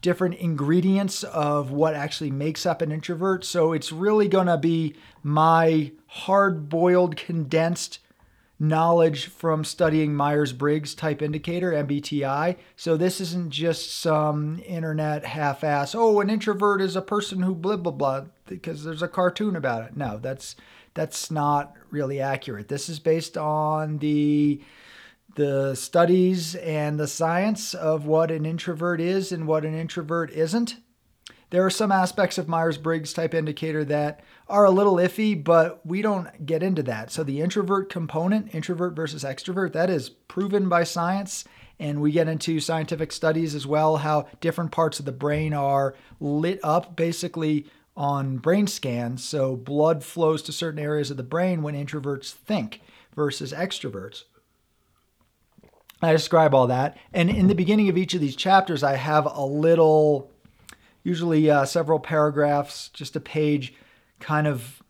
different 0.01 0.35
ingredients 0.35 1.23
of 1.23 1.71
what 1.71 1.95
actually 1.95 2.31
makes 2.31 2.65
up 2.65 2.81
an 2.81 2.91
introvert. 2.91 3.43
So 3.43 3.73
it's 3.73 3.91
really 3.91 4.27
going 4.27 4.47
to 4.47 4.57
be 4.57 4.95
my 5.23 5.91
hard 6.07 6.69
boiled, 6.69 7.15
condensed 7.15 7.99
knowledge 8.57 9.25
from 9.25 9.65
studying 9.65 10.15
Myers 10.15 10.53
Briggs 10.53 10.95
type 10.95 11.21
indicator, 11.21 11.71
MBTI. 11.71 12.55
So 12.75 12.95
this 12.95 13.19
isn't 13.19 13.49
just 13.49 13.99
some 13.99 14.61
internet 14.65 15.25
half 15.25 15.63
ass, 15.63 15.93
oh, 15.93 16.21
an 16.21 16.29
introvert 16.29 16.81
is 16.81 16.95
a 16.95 17.01
person 17.01 17.41
who 17.41 17.53
blah, 17.53 17.75
blah, 17.75 17.91
blah, 17.91 18.25
because 18.45 18.83
there's 18.83 19.01
a 19.01 19.07
cartoon 19.07 19.55
about 19.55 19.83
it. 19.83 19.97
No, 19.97 20.17
that's. 20.17 20.55
That's 20.93 21.29
not 21.29 21.75
really 21.91 22.21
accurate. 22.21 22.69
This 22.69 22.87
is 22.87 22.99
based 22.99 23.37
on 23.37 23.97
the 23.97 24.61
the 25.35 25.75
studies 25.75 26.55
and 26.55 26.99
the 26.99 27.07
science 27.07 27.73
of 27.73 28.05
what 28.05 28.31
an 28.31 28.45
introvert 28.45 28.99
is 28.99 29.31
and 29.31 29.47
what 29.47 29.65
an 29.65 29.75
introvert 29.75 30.31
isn't. 30.31 30.77
There 31.51 31.65
are 31.65 31.69
some 31.69 31.91
aspects 31.91 32.37
of 32.37 32.47
Myers 32.47 32.77
Briggs 32.77 33.13
type 33.13 33.33
indicator 33.33 33.85
that 33.85 34.21
are 34.49 34.65
a 34.65 34.71
little 34.71 34.95
iffy, 34.95 35.41
but 35.41 35.85
we 35.85 36.01
don't 36.01 36.45
get 36.45 36.63
into 36.63 36.83
that. 36.83 37.11
So, 37.11 37.23
the 37.23 37.41
introvert 37.41 37.89
component, 37.89 38.53
introvert 38.53 38.95
versus 38.95 39.23
extrovert, 39.23 39.73
that 39.73 39.89
is 39.89 40.09
proven 40.09 40.67
by 40.69 40.83
science. 40.83 41.45
And 41.77 42.01
we 42.01 42.11
get 42.11 42.27
into 42.27 42.59
scientific 42.59 43.11
studies 43.11 43.53
as 43.53 43.67
well, 43.67 43.97
how 43.97 44.27
different 44.39 44.71
parts 44.71 44.99
of 44.99 45.05
the 45.05 45.11
brain 45.11 45.53
are 45.53 45.93
lit 46.19 46.59
up 46.63 46.95
basically 46.95 47.67
on 47.95 48.37
brain 48.37 48.65
scans. 48.65 49.23
So, 49.23 49.55
blood 49.55 50.03
flows 50.03 50.41
to 50.43 50.51
certain 50.51 50.79
areas 50.79 51.11
of 51.11 51.17
the 51.17 51.23
brain 51.23 51.61
when 51.61 51.75
introverts 51.75 52.31
think 52.31 52.81
versus 53.15 53.53
extroverts. 53.53 54.23
I 56.01 56.11
describe 56.11 56.53
all 56.53 56.67
that. 56.67 56.97
And 57.13 57.29
in 57.29 57.47
the 57.47 57.55
beginning 57.55 57.89
of 57.89 57.97
each 57.97 58.13
of 58.13 58.21
these 58.21 58.35
chapters, 58.35 58.83
I 58.83 58.95
have 58.95 59.25
a 59.25 59.45
little, 59.45 60.31
usually 61.03 61.49
uh, 61.49 61.65
several 61.65 61.99
paragraphs, 61.99 62.89
just 62.89 63.15
a 63.15 63.21
page, 63.21 63.73
kind 64.19 64.47
of 64.47 64.81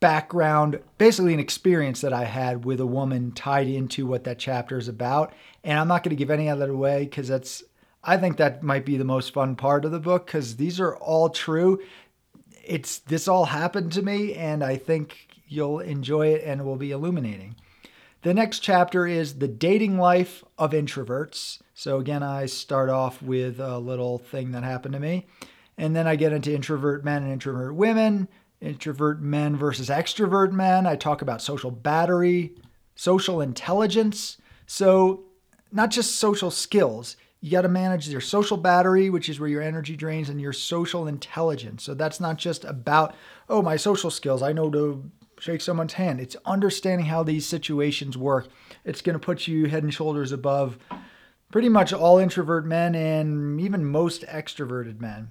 background, 0.00 0.80
basically 0.98 1.32
an 1.32 1.40
experience 1.40 2.02
that 2.02 2.12
I 2.12 2.24
had 2.24 2.64
with 2.64 2.80
a 2.80 2.86
woman 2.86 3.32
tied 3.32 3.68
into 3.68 4.06
what 4.06 4.24
that 4.24 4.38
chapter 4.38 4.76
is 4.76 4.88
about. 4.88 5.32
And 5.62 5.78
I'm 5.78 5.88
not 5.88 6.02
going 6.02 6.10
to 6.10 6.16
give 6.16 6.30
any 6.30 6.48
of 6.48 6.58
that 6.58 6.68
away 6.68 7.04
because 7.04 7.28
that's, 7.28 7.62
I 8.02 8.16
think 8.16 8.36
that 8.36 8.62
might 8.62 8.84
be 8.84 8.96
the 8.96 9.04
most 9.04 9.32
fun 9.32 9.56
part 9.56 9.84
of 9.84 9.92
the 9.92 10.00
book 10.00 10.26
because 10.26 10.56
these 10.56 10.78
are 10.78 10.96
all 10.96 11.30
true. 11.30 11.80
It's 12.62 12.98
this 12.98 13.28
all 13.28 13.46
happened 13.46 13.92
to 13.92 14.02
me, 14.02 14.34
and 14.34 14.62
I 14.62 14.76
think 14.76 15.28
you'll 15.48 15.80
enjoy 15.80 16.28
it 16.28 16.42
and 16.44 16.60
it 16.60 16.64
will 16.64 16.76
be 16.76 16.90
illuminating. 16.90 17.56
The 18.24 18.32
next 18.32 18.60
chapter 18.60 19.06
is 19.06 19.34
the 19.34 19.48
dating 19.48 19.98
life 19.98 20.42
of 20.56 20.70
introverts. 20.70 21.60
So, 21.74 21.98
again, 21.98 22.22
I 22.22 22.46
start 22.46 22.88
off 22.88 23.20
with 23.20 23.60
a 23.60 23.78
little 23.78 24.16
thing 24.16 24.52
that 24.52 24.64
happened 24.64 24.94
to 24.94 24.98
me. 24.98 25.26
And 25.76 25.94
then 25.94 26.06
I 26.06 26.16
get 26.16 26.32
into 26.32 26.54
introvert 26.54 27.04
men 27.04 27.22
and 27.22 27.30
introvert 27.30 27.74
women, 27.74 28.28
introvert 28.62 29.20
men 29.20 29.56
versus 29.56 29.90
extrovert 29.90 30.52
men. 30.52 30.86
I 30.86 30.96
talk 30.96 31.20
about 31.20 31.42
social 31.42 31.70
battery, 31.70 32.54
social 32.94 33.42
intelligence. 33.42 34.38
So, 34.66 35.24
not 35.70 35.90
just 35.90 36.16
social 36.16 36.50
skills, 36.50 37.18
you 37.42 37.50
got 37.50 37.62
to 37.62 37.68
manage 37.68 38.08
your 38.08 38.22
social 38.22 38.56
battery, 38.56 39.10
which 39.10 39.28
is 39.28 39.38
where 39.38 39.50
your 39.50 39.60
energy 39.60 39.96
drains, 39.96 40.30
and 40.30 40.40
your 40.40 40.54
social 40.54 41.06
intelligence. 41.06 41.84
So, 41.84 41.92
that's 41.92 42.20
not 42.20 42.38
just 42.38 42.64
about, 42.64 43.14
oh, 43.50 43.60
my 43.60 43.76
social 43.76 44.10
skills. 44.10 44.42
I 44.42 44.54
know 44.54 44.70
to 44.70 45.10
shake 45.44 45.60
someone's 45.60 45.92
hand. 45.92 46.20
It's 46.20 46.36
understanding 46.46 47.06
how 47.06 47.22
these 47.22 47.44
situations 47.44 48.16
work. 48.16 48.48
It's 48.82 49.02
going 49.02 49.12
to 49.12 49.24
put 49.24 49.46
you 49.46 49.66
head 49.66 49.82
and 49.82 49.92
shoulders 49.92 50.32
above 50.32 50.78
pretty 51.52 51.68
much 51.68 51.92
all 51.92 52.16
introvert 52.16 52.64
men 52.64 52.94
and 52.94 53.60
even 53.60 53.84
most 53.84 54.22
extroverted 54.22 55.02
men. 55.02 55.28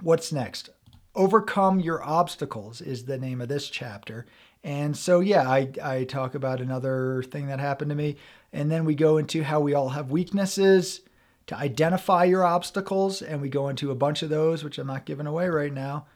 What's 0.00 0.32
next? 0.32 0.70
Overcome 1.16 1.80
Your 1.80 2.00
Obstacles 2.00 2.80
is 2.80 3.04
the 3.04 3.18
name 3.18 3.40
of 3.40 3.48
this 3.48 3.68
chapter. 3.68 4.24
And 4.62 4.96
so, 4.96 5.18
yeah, 5.18 5.50
I, 5.50 5.72
I 5.82 6.04
talk 6.04 6.36
about 6.36 6.60
another 6.60 7.24
thing 7.24 7.48
that 7.48 7.58
happened 7.58 7.88
to 7.88 7.96
me. 7.96 8.18
And 8.52 8.70
then 8.70 8.84
we 8.84 8.94
go 8.94 9.18
into 9.18 9.42
how 9.42 9.58
we 9.58 9.74
all 9.74 9.88
have 9.88 10.12
weaknesses, 10.12 11.00
to 11.48 11.56
identify 11.56 12.24
your 12.24 12.44
obstacles. 12.44 13.20
And 13.20 13.40
we 13.40 13.48
go 13.48 13.68
into 13.68 13.90
a 13.90 13.96
bunch 13.96 14.22
of 14.22 14.28
those, 14.28 14.62
which 14.62 14.78
I'm 14.78 14.86
not 14.86 15.06
giving 15.06 15.26
away 15.26 15.48
right 15.48 15.72
now 15.72 16.06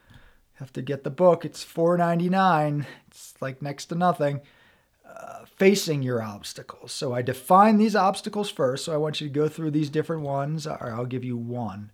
have 0.62 0.72
to 0.72 0.82
get 0.82 1.04
the 1.04 1.10
book. 1.10 1.44
It's 1.44 1.64
$4.99. 1.64 2.86
It's 3.08 3.34
like 3.40 3.60
next 3.60 3.86
to 3.86 3.94
nothing. 3.94 4.40
Uh, 5.04 5.44
facing 5.44 6.02
your 6.02 6.22
obstacles. 6.22 6.92
So 6.92 7.12
I 7.12 7.20
define 7.20 7.76
these 7.76 7.96
obstacles 7.96 8.48
first. 8.48 8.84
So 8.84 8.94
I 8.94 8.96
want 8.96 9.20
you 9.20 9.26
to 9.26 9.34
go 9.34 9.48
through 9.48 9.72
these 9.72 9.90
different 9.90 10.22
ones, 10.22 10.66
or 10.66 10.92
I'll 10.94 11.04
give 11.04 11.24
you 11.24 11.36
one. 11.36 11.90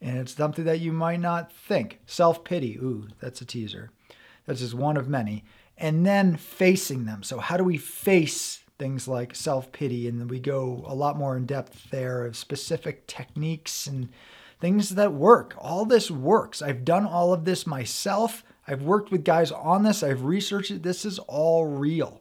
And 0.00 0.18
it's 0.18 0.34
something 0.34 0.64
that 0.64 0.80
you 0.80 0.92
might 0.92 1.20
not 1.20 1.52
think. 1.52 2.00
Self 2.06 2.44
pity. 2.44 2.76
Ooh, 2.76 3.08
that's 3.20 3.40
a 3.40 3.44
teaser. 3.44 3.90
That's 4.46 4.60
just 4.60 4.74
one 4.74 4.96
of 4.96 5.08
many. 5.08 5.44
And 5.76 6.06
then 6.06 6.36
facing 6.36 7.04
them. 7.04 7.22
So, 7.22 7.38
how 7.38 7.56
do 7.56 7.64
we 7.64 7.76
face 7.76 8.60
things 8.78 9.08
like 9.08 9.34
self 9.34 9.72
pity? 9.72 10.06
And 10.06 10.30
we 10.30 10.38
go 10.38 10.84
a 10.86 10.94
lot 10.94 11.18
more 11.18 11.36
in 11.36 11.44
depth 11.44 11.90
there 11.90 12.24
of 12.24 12.36
specific 12.36 13.06
techniques 13.06 13.86
and 13.86 14.08
things 14.60 14.90
that 14.90 15.12
work. 15.12 15.54
All 15.58 15.84
this 15.84 16.10
works. 16.10 16.62
I've 16.62 16.84
done 16.84 17.06
all 17.06 17.32
of 17.32 17.44
this 17.44 17.66
myself. 17.66 18.44
I've 18.66 18.82
worked 18.82 19.10
with 19.10 19.24
guys 19.24 19.52
on 19.52 19.82
this. 19.82 20.02
I've 20.02 20.24
researched 20.24 20.70
it. 20.70 20.82
This 20.82 21.04
is 21.04 21.18
all 21.20 21.66
real. 21.66 22.20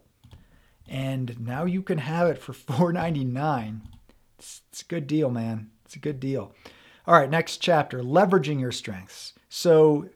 And 0.87 1.39
now 1.39 1.65
you 1.65 1.81
can 1.81 1.97
have 1.97 2.27
it 2.27 2.37
for 2.37 2.53
$4.99. 2.53 3.81
It's, 4.37 4.61
it's 4.69 4.81
a 4.81 4.85
good 4.85 5.07
deal, 5.07 5.29
man. 5.29 5.69
It's 5.85 5.95
a 5.95 5.99
good 5.99 6.19
deal. 6.19 6.53
All 7.07 7.15
right, 7.15 7.29
next 7.29 7.57
chapter 7.57 8.01
leveraging 8.01 8.59
your 8.59 8.71
strengths. 8.71 9.33
So, 9.49 10.09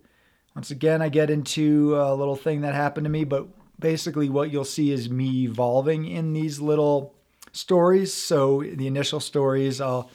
once 0.56 0.72
again, 0.72 1.02
I 1.02 1.10
get 1.10 1.30
into 1.30 1.96
a 1.96 2.16
little 2.16 2.36
thing 2.36 2.62
that 2.62 2.74
happened 2.74 3.06
to 3.06 3.10
me, 3.10 3.24
but 3.24 3.48
basically, 3.80 4.28
what 4.28 4.52
you'll 4.52 4.66
see 4.66 4.92
is 4.92 5.10
me 5.10 5.44
evolving 5.44 6.06
in 6.06 6.34
these 6.34 6.60
little 6.60 7.14
stories. 7.52 8.12
So, 8.12 8.64
the 8.64 8.88
initial 8.88 9.20
stories, 9.20 9.80
I'll 9.80 10.10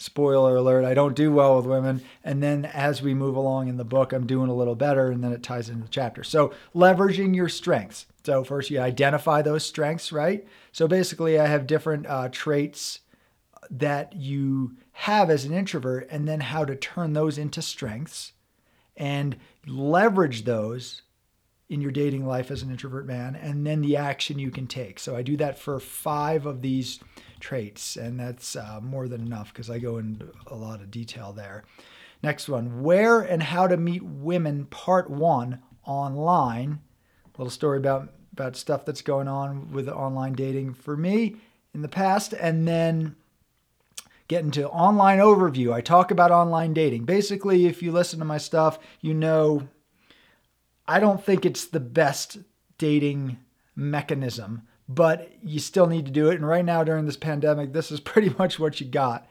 spoiler 0.00 0.56
alert, 0.56 0.86
I 0.86 0.94
don't 0.94 1.14
do 1.14 1.30
well 1.30 1.56
with 1.56 1.66
women. 1.66 2.02
And 2.24 2.42
then 2.42 2.64
as 2.64 3.02
we 3.02 3.12
move 3.12 3.36
along 3.36 3.68
in 3.68 3.76
the 3.76 3.84
book, 3.84 4.14
I'm 4.14 4.26
doing 4.26 4.48
a 4.48 4.54
little 4.54 4.74
better, 4.74 5.10
and 5.10 5.22
then 5.22 5.32
it 5.32 5.42
ties 5.42 5.68
into 5.68 5.82
the 5.82 5.90
chapter. 5.90 6.24
So, 6.24 6.54
leveraging 6.74 7.36
your 7.36 7.50
strengths. 7.50 8.06
So, 8.24 8.42
first 8.42 8.70
you 8.70 8.80
identify 8.80 9.42
those 9.42 9.64
strengths, 9.64 10.10
right? 10.10 10.46
So, 10.72 10.88
basically, 10.88 11.38
I 11.38 11.46
have 11.46 11.66
different 11.66 12.06
uh, 12.06 12.30
traits 12.32 13.00
that 13.70 14.14
you 14.16 14.76
have 14.92 15.28
as 15.28 15.44
an 15.44 15.52
introvert, 15.52 16.08
and 16.10 16.26
then 16.26 16.40
how 16.40 16.64
to 16.64 16.74
turn 16.74 17.12
those 17.12 17.36
into 17.36 17.60
strengths 17.60 18.32
and 18.96 19.36
leverage 19.66 20.44
those 20.44 21.02
in 21.68 21.82
your 21.82 21.92
dating 21.92 22.26
life 22.26 22.50
as 22.50 22.62
an 22.62 22.70
introvert 22.70 23.06
man, 23.06 23.36
and 23.36 23.66
then 23.66 23.82
the 23.82 23.98
action 23.98 24.38
you 24.38 24.50
can 24.50 24.66
take. 24.66 24.98
So, 24.98 25.14
I 25.14 25.20
do 25.20 25.36
that 25.36 25.58
for 25.58 25.78
five 25.78 26.46
of 26.46 26.62
these 26.62 27.00
traits, 27.40 27.96
and 27.96 28.20
that's 28.20 28.56
uh, 28.56 28.80
more 28.82 29.08
than 29.08 29.20
enough 29.20 29.52
because 29.52 29.70
I 29.70 29.78
go 29.78 29.98
into 29.98 30.32
a 30.46 30.54
lot 30.54 30.80
of 30.80 30.90
detail 30.90 31.32
there. 31.32 31.64
Next 32.22 32.48
one 32.48 32.82
Where 32.82 33.20
and 33.20 33.42
How 33.42 33.66
to 33.66 33.76
Meet 33.76 34.02
Women, 34.02 34.66
Part 34.66 35.10
One, 35.10 35.60
online. 35.84 36.80
A 37.26 37.38
little 37.38 37.50
story 37.50 37.78
about, 37.78 38.12
about 38.32 38.56
stuff 38.56 38.84
that's 38.84 39.02
going 39.02 39.28
on 39.28 39.72
with 39.72 39.88
online 39.88 40.34
dating 40.34 40.74
for 40.74 40.96
me 40.96 41.36
in 41.74 41.82
the 41.82 41.88
past, 41.88 42.32
and 42.32 42.68
then 42.68 43.16
get 44.28 44.44
into 44.44 44.68
online 44.68 45.18
overview. 45.18 45.72
I 45.72 45.80
talk 45.80 46.10
about 46.10 46.30
online 46.30 46.74
dating. 46.74 47.04
Basically, 47.04 47.66
if 47.66 47.82
you 47.82 47.90
listen 47.90 48.18
to 48.18 48.24
my 48.24 48.38
stuff, 48.38 48.78
you 49.00 49.14
know 49.14 49.68
I 50.90 50.98
don't 50.98 51.24
think 51.24 51.46
it's 51.46 51.66
the 51.66 51.78
best 51.78 52.38
dating 52.76 53.38
mechanism 53.76 54.62
but 54.92 55.30
you 55.40 55.60
still 55.60 55.86
need 55.86 56.04
to 56.06 56.10
do 56.10 56.30
it. 56.30 56.34
And 56.34 56.46
right 56.46 56.64
now, 56.64 56.82
during 56.82 57.06
this 57.06 57.16
pandemic, 57.16 57.72
this 57.72 57.92
is 57.92 58.00
pretty 58.00 58.34
much 58.38 58.58
what 58.58 58.80
you 58.80 58.86
got. 58.86 59.28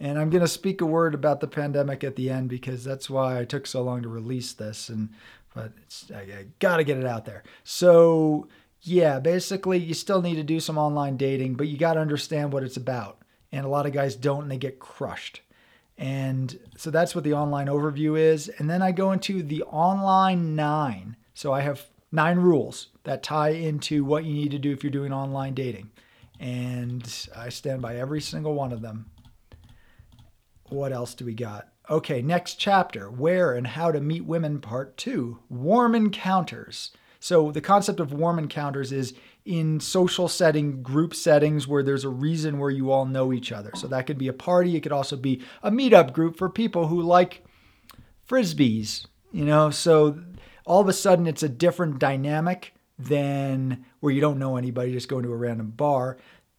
And 0.00 0.18
I'm 0.18 0.30
going 0.30 0.42
to 0.42 0.48
speak 0.48 0.80
a 0.80 0.86
word 0.86 1.14
about 1.14 1.40
the 1.40 1.46
pandemic 1.46 2.02
at 2.02 2.16
the 2.16 2.30
end 2.30 2.48
because 2.48 2.82
that's 2.82 3.08
why 3.08 3.38
I 3.38 3.44
took 3.44 3.66
so 3.66 3.82
long 3.82 4.02
to 4.02 4.08
release 4.08 4.52
this. 4.52 4.88
And 4.88 5.10
but 5.54 5.72
I, 6.12 6.20
I 6.20 6.46
got 6.58 6.78
to 6.78 6.84
get 6.84 6.96
it 6.96 7.04
out 7.04 7.26
there. 7.26 7.44
So 7.62 8.48
yeah, 8.80 9.20
basically, 9.20 9.78
you 9.78 9.94
still 9.94 10.22
need 10.22 10.36
to 10.36 10.42
do 10.42 10.58
some 10.58 10.78
online 10.78 11.16
dating, 11.18 11.54
but 11.54 11.68
you 11.68 11.76
got 11.76 11.94
to 11.94 12.00
understand 12.00 12.52
what 12.52 12.64
it's 12.64 12.78
about. 12.78 13.18
And 13.52 13.66
a 13.66 13.68
lot 13.68 13.86
of 13.86 13.92
guys 13.92 14.16
don't, 14.16 14.42
and 14.42 14.50
they 14.50 14.56
get 14.56 14.80
crushed. 14.80 15.42
And 15.98 16.58
so 16.76 16.90
that's 16.90 17.14
what 17.14 17.22
the 17.22 17.34
online 17.34 17.66
overview 17.66 18.18
is. 18.18 18.48
And 18.48 18.68
then 18.68 18.80
I 18.80 18.92
go 18.92 19.12
into 19.12 19.42
the 19.42 19.62
online 19.64 20.56
nine. 20.56 21.16
So 21.34 21.52
I 21.52 21.60
have 21.60 21.84
nine 22.12 22.38
rules 22.38 22.88
that 23.04 23.22
tie 23.22 23.50
into 23.50 24.04
what 24.04 24.24
you 24.24 24.34
need 24.34 24.50
to 24.52 24.58
do 24.58 24.70
if 24.70 24.84
you're 24.84 24.90
doing 24.90 25.12
online 25.12 25.54
dating. 25.54 25.90
And 26.38 27.02
I 27.34 27.48
stand 27.48 27.82
by 27.82 27.96
every 27.96 28.20
single 28.20 28.54
one 28.54 28.72
of 28.72 28.82
them. 28.82 29.06
what 30.68 30.92
else 30.92 31.14
do 31.14 31.24
we 31.24 31.34
got? 31.34 31.68
Okay, 31.90 32.22
next 32.22 32.54
chapter 32.54 33.10
Where 33.10 33.54
and 33.54 33.66
How 33.66 33.90
to 33.90 34.00
Meet 34.00 34.24
Women, 34.24 34.60
Part 34.60 34.96
2 34.96 35.38
Warm 35.48 35.94
Encounters. 35.94 36.92
So, 37.18 37.52
the 37.52 37.60
concept 37.60 38.00
of 38.00 38.12
warm 38.12 38.40
encounters 38.40 38.90
is 38.90 39.14
in 39.44 39.78
social 39.78 40.26
setting, 40.26 40.82
group 40.82 41.14
settings 41.14 41.68
where 41.68 41.84
there's 41.84 42.02
a 42.02 42.08
reason 42.08 42.58
where 42.58 42.70
you 42.70 42.90
all 42.90 43.04
know 43.06 43.32
each 43.32 43.52
other. 43.52 43.70
So, 43.76 43.86
that 43.88 44.06
could 44.06 44.18
be 44.18 44.26
a 44.26 44.32
party, 44.32 44.74
it 44.74 44.80
could 44.80 44.90
also 44.90 45.16
be 45.16 45.40
a 45.62 45.70
meetup 45.70 46.12
group 46.12 46.36
for 46.36 46.48
people 46.48 46.88
who 46.88 47.00
like 47.00 47.44
frisbees, 48.28 49.06
you 49.30 49.44
know? 49.44 49.70
So, 49.70 50.20
all 50.64 50.80
of 50.80 50.88
a 50.88 50.92
sudden, 50.92 51.26
it's 51.26 51.42
a 51.42 51.48
different 51.48 51.98
dynamic 51.98 52.74
than 52.98 53.84
where 54.00 54.12
you 54.12 54.20
don't 54.20 54.38
know 54.38 54.56
anybody, 54.56 54.92
just 54.92 55.08
going 55.08 55.24
to 55.24 55.32
a 55.32 55.36
random 55.36 55.70
bar. 55.70 56.18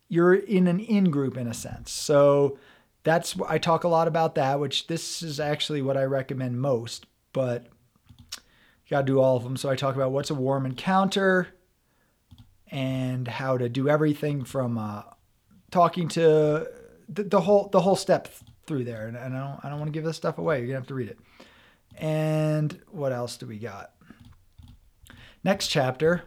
You're 0.10 0.33
in 0.33 0.67
an 0.67 0.79
in 0.79 1.12
group 1.12 1.38
in 1.38 1.48
a 1.48 1.53
sense. 1.53 1.91
So, 1.91 2.57
that's 3.03 3.36
I 3.48 3.57
talk 3.57 3.83
a 3.83 3.89
lot 3.89 4.07
about 4.07 4.36
that, 4.36 4.60
which 4.60 4.88
this 4.88 5.22
is 5.22 5.39
actually 5.39 5.81
what 5.81 5.98
I 5.98 6.03
recommend 6.03 6.62
most, 6.62 7.05
but 7.33 7.67
you 8.86 8.89
got 8.89 9.01
to 9.01 9.05
do 9.05 9.19
all 9.19 9.38
of 9.38 9.43
them. 9.43 9.57
So 9.57 9.69
I 9.69 9.75
talk 9.75 9.95
about 9.95 10.12
what's 10.12 10.29
a 10.29 10.36
warm 10.36 10.65
encounter 10.65 11.50
and 12.69 13.27
how 13.27 13.57
to 13.57 13.69
do 13.69 13.89
everything 13.89 14.43
from 14.45 14.77
uh, 14.77 15.03
talking 15.69 16.07
to 16.10 16.67
the, 17.10 17.24
the, 17.24 17.41
whole 17.41 17.69
the 17.69 17.81
whole 17.81 17.95
step 17.95 18.29
through 18.65 18.86
there. 18.86 19.07
And, 19.07 19.17
and 19.17 19.36
I 19.36 19.39
don't 19.39 19.65
I 19.65 19.69
don't 19.69 19.79
want 19.79 19.89
to 19.89 19.98
give 19.98 20.05
this 20.05 20.17
stuff 20.17 20.38
away. 20.38 20.60
You're 20.60 20.67
gonna 20.67 20.79
have 20.79 20.88
to 20.88 20.95
read 20.95 21.10
it. 21.10 21.19
And 21.98 22.79
what 22.89 23.12
else 23.12 23.38
do 23.38 23.45
we 23.45 23.60
got? 23.60 23.92
Next 25.43 25.67
chapter 25.67 26.23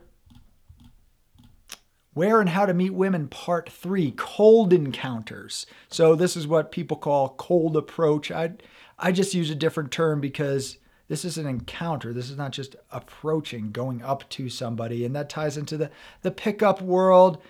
where 2.16 2.40
and 2.40 2.49
How 2.49 2.64
to 2.64 2.73
Meet 2.73 2.94
Women, 2.94 3.28
Part 3.28 3.68
3 3.68 4.14
Cold 4.16 4.73
Encounters. 4.73 5.66
So, 5.90 6.14
this 6.14 6.35
is 6.35 6.46
what 6.46 6.73
people 6.73 6.96
call 6.96 7.35
cold 7.37 7.76
approach. 7.76 8.30
I, 8.30 8.52
I 8.99 9.12
just 9.12 9.35
use 9.35 9.50
a 9.50 9.54
different 9.54 9.90
term 9.90 10.18
because 10.18 10.78
this 11.08 11.26
is 11.26 11.37
an 11.37 11.46
encounter. 11.46 12.14
This 12.14 12.30
is 12.30 12.38
not 12.38 12.52
just 12.52 12.75
approaching, 12.90 13.70
going 13.70 14.02
up 14.02 14.26
to 14.30 14.49
somebody. 14.49 15.04
And 15.04 15.14
that 15.14 15.28
ties 15.28 15.58
into 15.58 15.76
the, 15.76 15.90
the 16.23 16.30
pickup 16.30 16.80
world. 16.80 17.42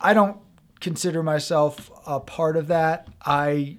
I 0.00 0.12
don't 0.12 0.38
consider 0.80 1.22
myself 1.22 1.88
a 2.04 2.18
part 2.18 2.56
of 2.56 2.66
that. 2.66 3.06
I 3.24 3.78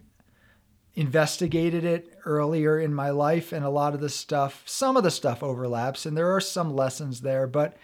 investigated 0.96 1.84
it 1.84 2.09
earlier 2.26 2.80
in 2.80 2.94
my 2.94 3.10
life, 3.10 3.52
and 3.52 3.66
a 3.66 3.70
lot 3.70 3.94
of 3.94 4.00
the 4.00 4.10
stuff, 4.10 4.64
some 4.66 4.98
of 4.98 5.04
the 5.04 5.12
stuff 5.12 5.44
overlaps, 5.44 6.06
and 6.06 6.18
there 6.18 6.36
are 6.36 6.42
some 6.42 6.76
lessons 6.76 7.22
there, 7.22 7.48
but 7.48 7.78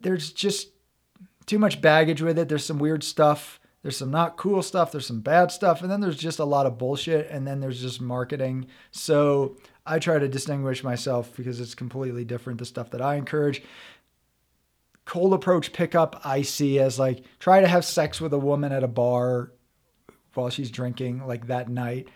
there's 0.00 0.32
just 0.32 0.68
too 1.46 1.58
much 1.58 1.80
baggage 1.80 2.22
with 2.22 2.38
it. 2.38 2.48
There's 2.48 2.64
some 2.64 2.78
weird 2.78 3.02
stuff. 3.02 3.60
There's 3.82 3.96
some 3.96 4.10
not 4.10 4.36
cool 4.36 4.62
stuff. 4.62 4.92
There's 4.92 5.06
some 5.06 5.20
bad 5.20 5.50
stuff. 5.50 5.82
And 5.82 5.90
then 5.90 6.00
there's 6.00 6.16
just 6.16 6.38
a 6.38 6.44
lot 6.44 6.66
of 6.66 6.78
bullshit. 6.78 7.28
And 7.28 7.46
then 7.46 7.60
there's 7.60 7.82
just 7.82 8.00
marketing. 8.00 8.66
So 8.90 9.56
I 9.84 9.98
try 9.98 10.18
to 10.18 10.28
distinguish 10.28 10.82
myself 10.82 11.36
because 11.36 11.60
it's 11.60 11.74
completely 11.74 12.24
different, 12.24 12.58
the 12.58 12.64
stuff 12.64 12.90
that 12.90 13.02
I 13.02 13.16
encourage. 13.16 13.62
Cold 15.04 15.34
approach 15.34 15.74
pickup, 15.74 16.20
I 16.24 16.40
see 16.42 16.78
as 16.78 16.98
like 16.98 17.24
try 17.38 17.60
to 17.60 17.68
have 17.68 17.84
sex 17.84 18.22
with 18.22 18.32
a 18.32 18.38
woman 18.38 18.72
at 18.72 18.82
a 18.82 18.88
bar 18.88 19.52
while 20.32 20.48
she's 20.48 20.70
drinking, 20.70 21.26
like 21.26 21.48
that 21.48 21.68
night. 21.68 22.08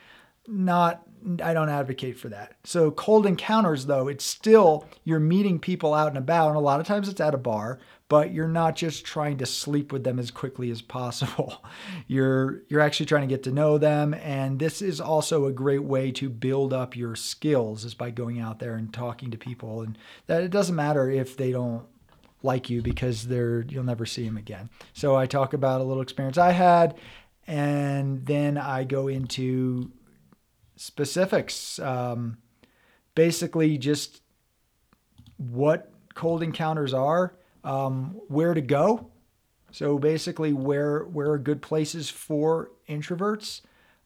Not 0.46 1.02
I 1.42 1.54
don't 1.54 1.68
advocate 1.68 2.18
for 2.18 2.28
that. 2.28 2.54
So 2.64 2.90
cold 2.90 3.26
encounters 3.26 3.86
though, 3.86 4.08
it's 4.08 4.24
still 4.24 4.86
you're 5.04 5.20
meeting 5.20 5.58
people 5.58 5.94
out 5.94 6.08
and 6.08 6.18
about 6.18 6.48
and 6.48 6.56
a 6.56 6.60
lot 6.60 6.80
of 6.80 6.86
times 6.86 7.08
it's 7.08 7.20
at 7.20 7.34
a 7.34 7.38
bar, 7.38 7.78
but 8.08 8.32
you're 8.32 8.48
not 8.48 8.76
just 8.76 9.04
trying 9.04 9.36
to 9.38 9.46
sleep 9.46 9.92
with 9.92 10.04
them 10.04 10.18
as 10.18 10.30
quickly 10.30 10.70
as 10.70 10.80
possible. 10.82 11.62
You're 12.06 12.62
you're 12.68 12.80
actually 12.80 13.06
trying 13.06 13.28
to 13.28 13.34
get 13.34 13.42
to 13.44 13.50
know 13.50 13.76
them 13.78 14.14
and 14.14 14.58
this 14.58 14.80
is 14.80 15.00
also 15.00 15.46
a 15.46 15.52
great 15.52 15.82
way 15.82 16.10
to 16.12 16.30
build 16.30 16.72
up 16.72 16.96
your 16.96 17.14
skills 17.16 17.84
is 17.84 17.94
by 17.94 18.10
going 18.10 18.40
out 18.40 18.58
there 18.58 18.76
and 18.76 18.92
talking 18.92 19.30
to 19.30 19.38
people 19.38 19.82
and 19.82 19.98
that 20.26 20.42
it 20.42 20.50
doesn't 20.50 20.74
matter 20.74 21.10
if 21.10 21.36
they 21.36 21.52
don't 21.52 21.84
like 22.42 22.70
you 22.70 22.80
because 22.80 23.26
they're 23.26 23.62
you'll 23.68 23.84
never 23.84 24.06
see 24.06 24.24
them 24.24 24.36
again. 24.36 24.70
So 24.94 25.16
I 25.16 25.26
talk 25.26 25.52
about 25.52 25.80
a 25.80 25.84
little 25.84 26.02
experience 26.02 26.38
I 26.38 26.52
had 26.52 26.96
and 27.46 28.24
then 28.26 28.58
I 28.58 28.84
go 28.84 29.08
into 29.08 29.90
specifics. 30.78 31.78
Um, 31.78 32.38
basically, 33.14 33.76
just 33.78 34.22
what 35.36 35.92
cold 36.14 36.42
encounters 36.42 36.94
are, 36.94 37.36
um, 37.64 38.20
where 38.28 38.54
to 38.54 38.60
go. 38.60 39.10
So 39.70 39.98
basically, 39.98 40.52
where 40.52 41.04
where 41.04 41.32
are 41.32 41.38
good 41.38 41.60
places 41.60 42.08
for 42.08 42.70
introverts? 42.88 43.60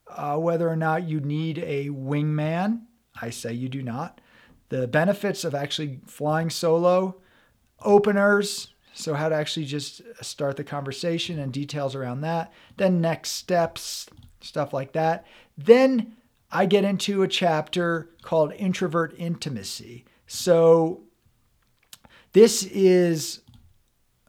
Uh, 0.08 0.36
whether 0.36 0.68
or 0.68 0.76
not 0.76 1.08
you 1.08 1.20
need 1.20 1.58
a 1.58 1.88
wingman, 1.88 2.82
I 3.20 3.30
say 3.30 3.52
you 3.52 3.68
do 3.68 3.82
not. 3.82 4.20
The 4.68 4.88
benefits 4.88 5.44
of 5.44 5.54
actually 5.54 6.00
flying 6.06 6.50
solo, 6.50 7.20
openers, 7.80 8.74
so 8.92 9.14
how 9.14 9.28
to 9.28 9.34
actually 9.34 9.66
just 9.66 10.02
start 10.22 10.56
the 10.56 10.64
conversation 10.64 11.38
and 11.38 11.52
details 11.52 11.94
around 11.94 12.22
that. 12.22 12.52
Then 12.76 13.00
next 13.00 13.32
steps, 13.32 14.08
stuff 14.40 14.72
like 14.72 14.92
that. 14.92 15.26
Then 15.56 16.16
I 16.52 16.66
get 16.66 16.84
into 16.84 17.22
a 17.22 17.28
chapter 17.28 18.10
called 18.20 18.52
Introvert 18.52 19.14
Intimacy. 19.16 20.04
So, 20.26 21.00
this 22.32 22.64
is 22.64 23.40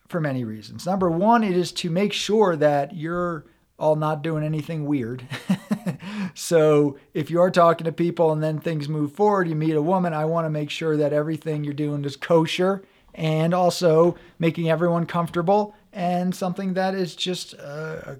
for 0.08 0.22
many 0.22 0.46
reasons. 0.46 0.86
Number 0.86 1.10
one, 1.10 1.44
it 1.44 1.56
is 1.56 1.72
to 1.74 1.90
make 1.90 2.14
sure 2.14 2.56
that 2.56 2.96
you're 2.96 3.46
all 3.78 3.96
not 3.96 4.22
doing 4.22 4.44
anything 4.44 4.86
weird. 4.86 5.28
so, 6.34 6.98
if 7.14 7.30
you 7.30 7.42
are 7.42 7.52
talking 7.52 7.86
to 7.86 7.92
people 7.92 8.32
and 8.32 8.42
then 8.42 8.58
things 8.60 8.88
move 8.88 9.12
forward, 9.12 9.50
you 9.50 9.56
meet 9.56 9.76
a 9.76 9.82
woman, 9.82 10.14
I 10.14 10.24
want 10.26 10.46
to 10.46 10.50
make 10.50 10.70
sure 10.70 10.96
that 10.96 11.12
everything 11.12 11.66
you're 11.66 11.74
doing 11.74 12.06
is 12.06 12.16
kosher 12.16 12.84
and 13.14 13.54
also 13.54 14.16
making 14.40 14.70
everyone 14.70 15.06
comfortable 15.06 15.76
and 15.92 16.34
something 16.34 16.74
that 16.74 16.96
is 16.96 17.16
just 17.16 17.54
a, 17.54 18.20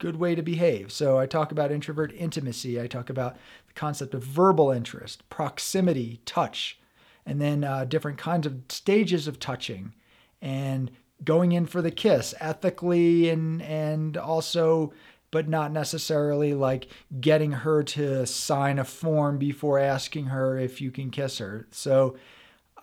good 0.00 0.16
way 0.16 0.34
to 0.34 0.42
behave. 0.42 0.90
So 0.90 1.18
I 1.18 1.26
talk 1.26 1.52
about 1.52 1.70
introvert 1.70 2.12
intimacy. 2.16 2.80
I 2.80 2.88
talk 2.88 3.08
about 3.10 3.36
the 3.68 3.74
concept 3.74 4.14
of 4.14 4.24
verbal 4.24 4.72
interest, 4.72 5.28
proximity, 5.30 6.20
touch, 6.24 6.80
and 7.24 7.40
then 7.40 7.62
uh, 7.62 7.84
different 7.84 8.18
kinds 8.18 8.46
of 8.46 8.62
stages 8.68 9.28
of 9.28 9.38
touching 9.38 9.94
and 10.42 10.90
going 11.22 11.52
in 11.52 11.66
for 11.66 11.82
the 11.82 11.90
kiss 11.90 12.34
ethically 12.40 13.28
and 13.28 13.60
and 13.60 14.16
also 14.16 14.90
but 15.30 15.48
not 15.48 15.70
necessarily 15.70 16.54
like 16.54 16.88
getting 17.20 17.52
her 17.52 17.82
to 17.82 18.26
sign 18.26 18.78
a 18.78 18.84
form 18.84 19.38
before 19.38 19.78
asking 19.78 20.26
her 20.26 20.58
if 20.58 20.80
you 20.80 20.90
can 20.90 21.10
kiss 21.10 21.38
her. 21.38 21.68
So 21.70 22.16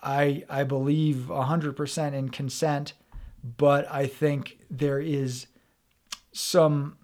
I 0.02 0.44
I 0.48 0.64
believe 0.64 1.26
100% 1.28 2.12
in 2.14 2.28
consent, 2.30 2.94
but 3.42 3.90
I 3.90 4.06
think 4.06 4.58
there 4.70 5.00
is 5.00 5.48
some 6.32 6.96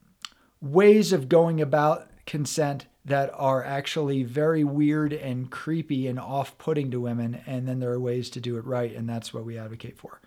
ways 0.65 1.13
of 1.13 1.29
going 1.29 1.61
about 1.61 2.09
consent 2.27 2.87
that 3.05 3.31
are 3.35 3.63
actually 3.63 4.23
very 4.23 4.65
weird 4.65 5.13
and 5.13 5.51
creepy 5.51 6.07
and 6.07 6.19
off 6.19 6.57
putting 6.57 6.91
to 6.91 7.01
women. 7.01 7.43
And 7.47 7.69
then 7.69 7.79
there 7.79 7.93
are 7.93 8.01
ways 8.01 8.31
to 8.31 8.41
do 8.41 8.57
it 8.57 8.65
right. 8.65 8.95
And 8.95 9.09
that's 9.09 9.35
what 9.35 9.45
we 9.45 9.59
advocate 9.59 9.99
for. 9.99 10.21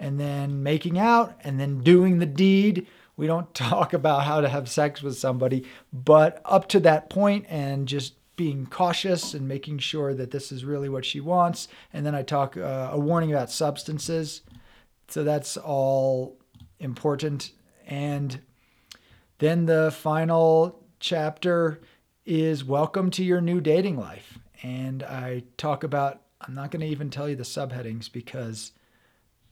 And 0.00 0.18
then 0.18 0.62
making 0.62 0.98
out 0.98 1.38
and 1.42 1.60
then 1.60 1.82
doing 1.82 2.18
the 2.18 2.26
deed. 2.26 2.86
We 3.16 3.26
don't 3.26 3.54
talk 3.54 3.92
about 3.92 4.24
how 4.24 4.40
to 4.40 4.48
have 4.48 4.68
sex 4.68 5.02
with 5.02 5.18
somebody, 5.18 5.66
but 5.92 6.40
up 6.46 6.66
to 6.68 6.80
that 6.80 7.10
point 7.10 7.44
and 7.48 7.86
just 7.86 8.14
being 8.36 8.66
cautious 8.66 9.34
and 9.34 9.46
making 9.46 9.78
sure 9.78 10.12
that 10.14 10.30
this 10.30 10.50
is 10.50 10.64
really 10.64 10.88
what 10.88 11.04
she 11.04 11.20
wants. 11.20 11.68
And 11.92 12.04
then 12.04 12.14
I 12.14 12.22
talk 12.22 12.56
uh, 12.56 12.88
a 12.90 12.98
warning 12.98 13.32
about 13.32 13.50
substances. 13.50 14.40
So 15.08 15.22
that's 15.22 15.56
all 15.56 16.38
important. 16.80 17.52
And 17.86 18.40
then 19.38 19.66
the 19.66 19.90
final 19.90 20.84
chapter 21.00 21.80
is 22.24 22.64
Welcome 22.64 23.10
to 23.12 23.24
Your 23.24 23.40
New 23.40 23.60
Dating 23.60 23.98
Life. 23.98 24.38
And 24.62 25.02
I 25.02 25.42
talk 25.56 25.84
about, 25.84 26.22
I'm 26.40 26.54
not 26.54 26.70
going 26.70 26.80
to 26.80 26.86
even 26.86 27.10
tell 27.10 27.28
you 27.28 27.36
the 27.36 27.42
subheadings 27.42 28.10
because 28.10 28.72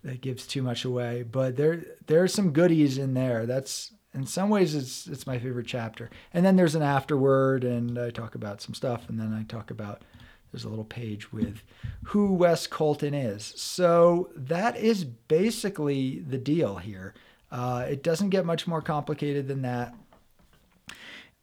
that 0.05 0.21
gives 0.21 0.47
too 0.47 0.63
much 0.63 0.85
away, 0.85 1.23
but 1.23 1.57
there 1.57 1.85
there 2.07 2.23
are 2.23 2.29
some 2.29 2.53
goodies 2.53 2.99
in 2.99 3.15
there. 3.15 3.47
That's 3.47 3.93
in 4.15 4.27
some 4.27 4.49
ways 4.49 4.75
it's 4.75 5.07
it's 5.07 5.27
my 5.27 5.39
favorite 5.39 5.67
chapter. 5.67 6.11
And 6.33 6.45
then 6.45 6.57
there's 6.57 6.75
an 6.75 6.83
afterword 6.83 7.65
and 7.65 7.99
I 7.99 8.11
talk 8.11 8.35
about 8.35 8.61
some 8.61 8.75
stuff 8.75 9.09
and 9.09 9.19
then 9.19 9.33
I 9.33 9.45
talk 9.45 9.71
about 9.71 10.03
there's 10.51 10.65
a 10.65 10.69
little 10.69 10.85
page 10.85 11.33
with 11.33 11.63
who 12.05 12.35
Wes 12.35 12.67
Colton 12.67 13.15
is. 13.15 13.53
So 13.57 14.31
that 14.37 14.77
is 14.77 15.05
basically 15.05 16.21
the 16.21 16.39
deal 16.39 16.77
here. 16.77 17.15
Uh, 17.53 17.87
it 17.89 18.03
doesn't 18.03 18.31
get 18.31 18.45
much 18.45 18.67
more 18.67 18.83
complicated 18.83 19.47
than 19.47 19.63
that. 19.63 19.95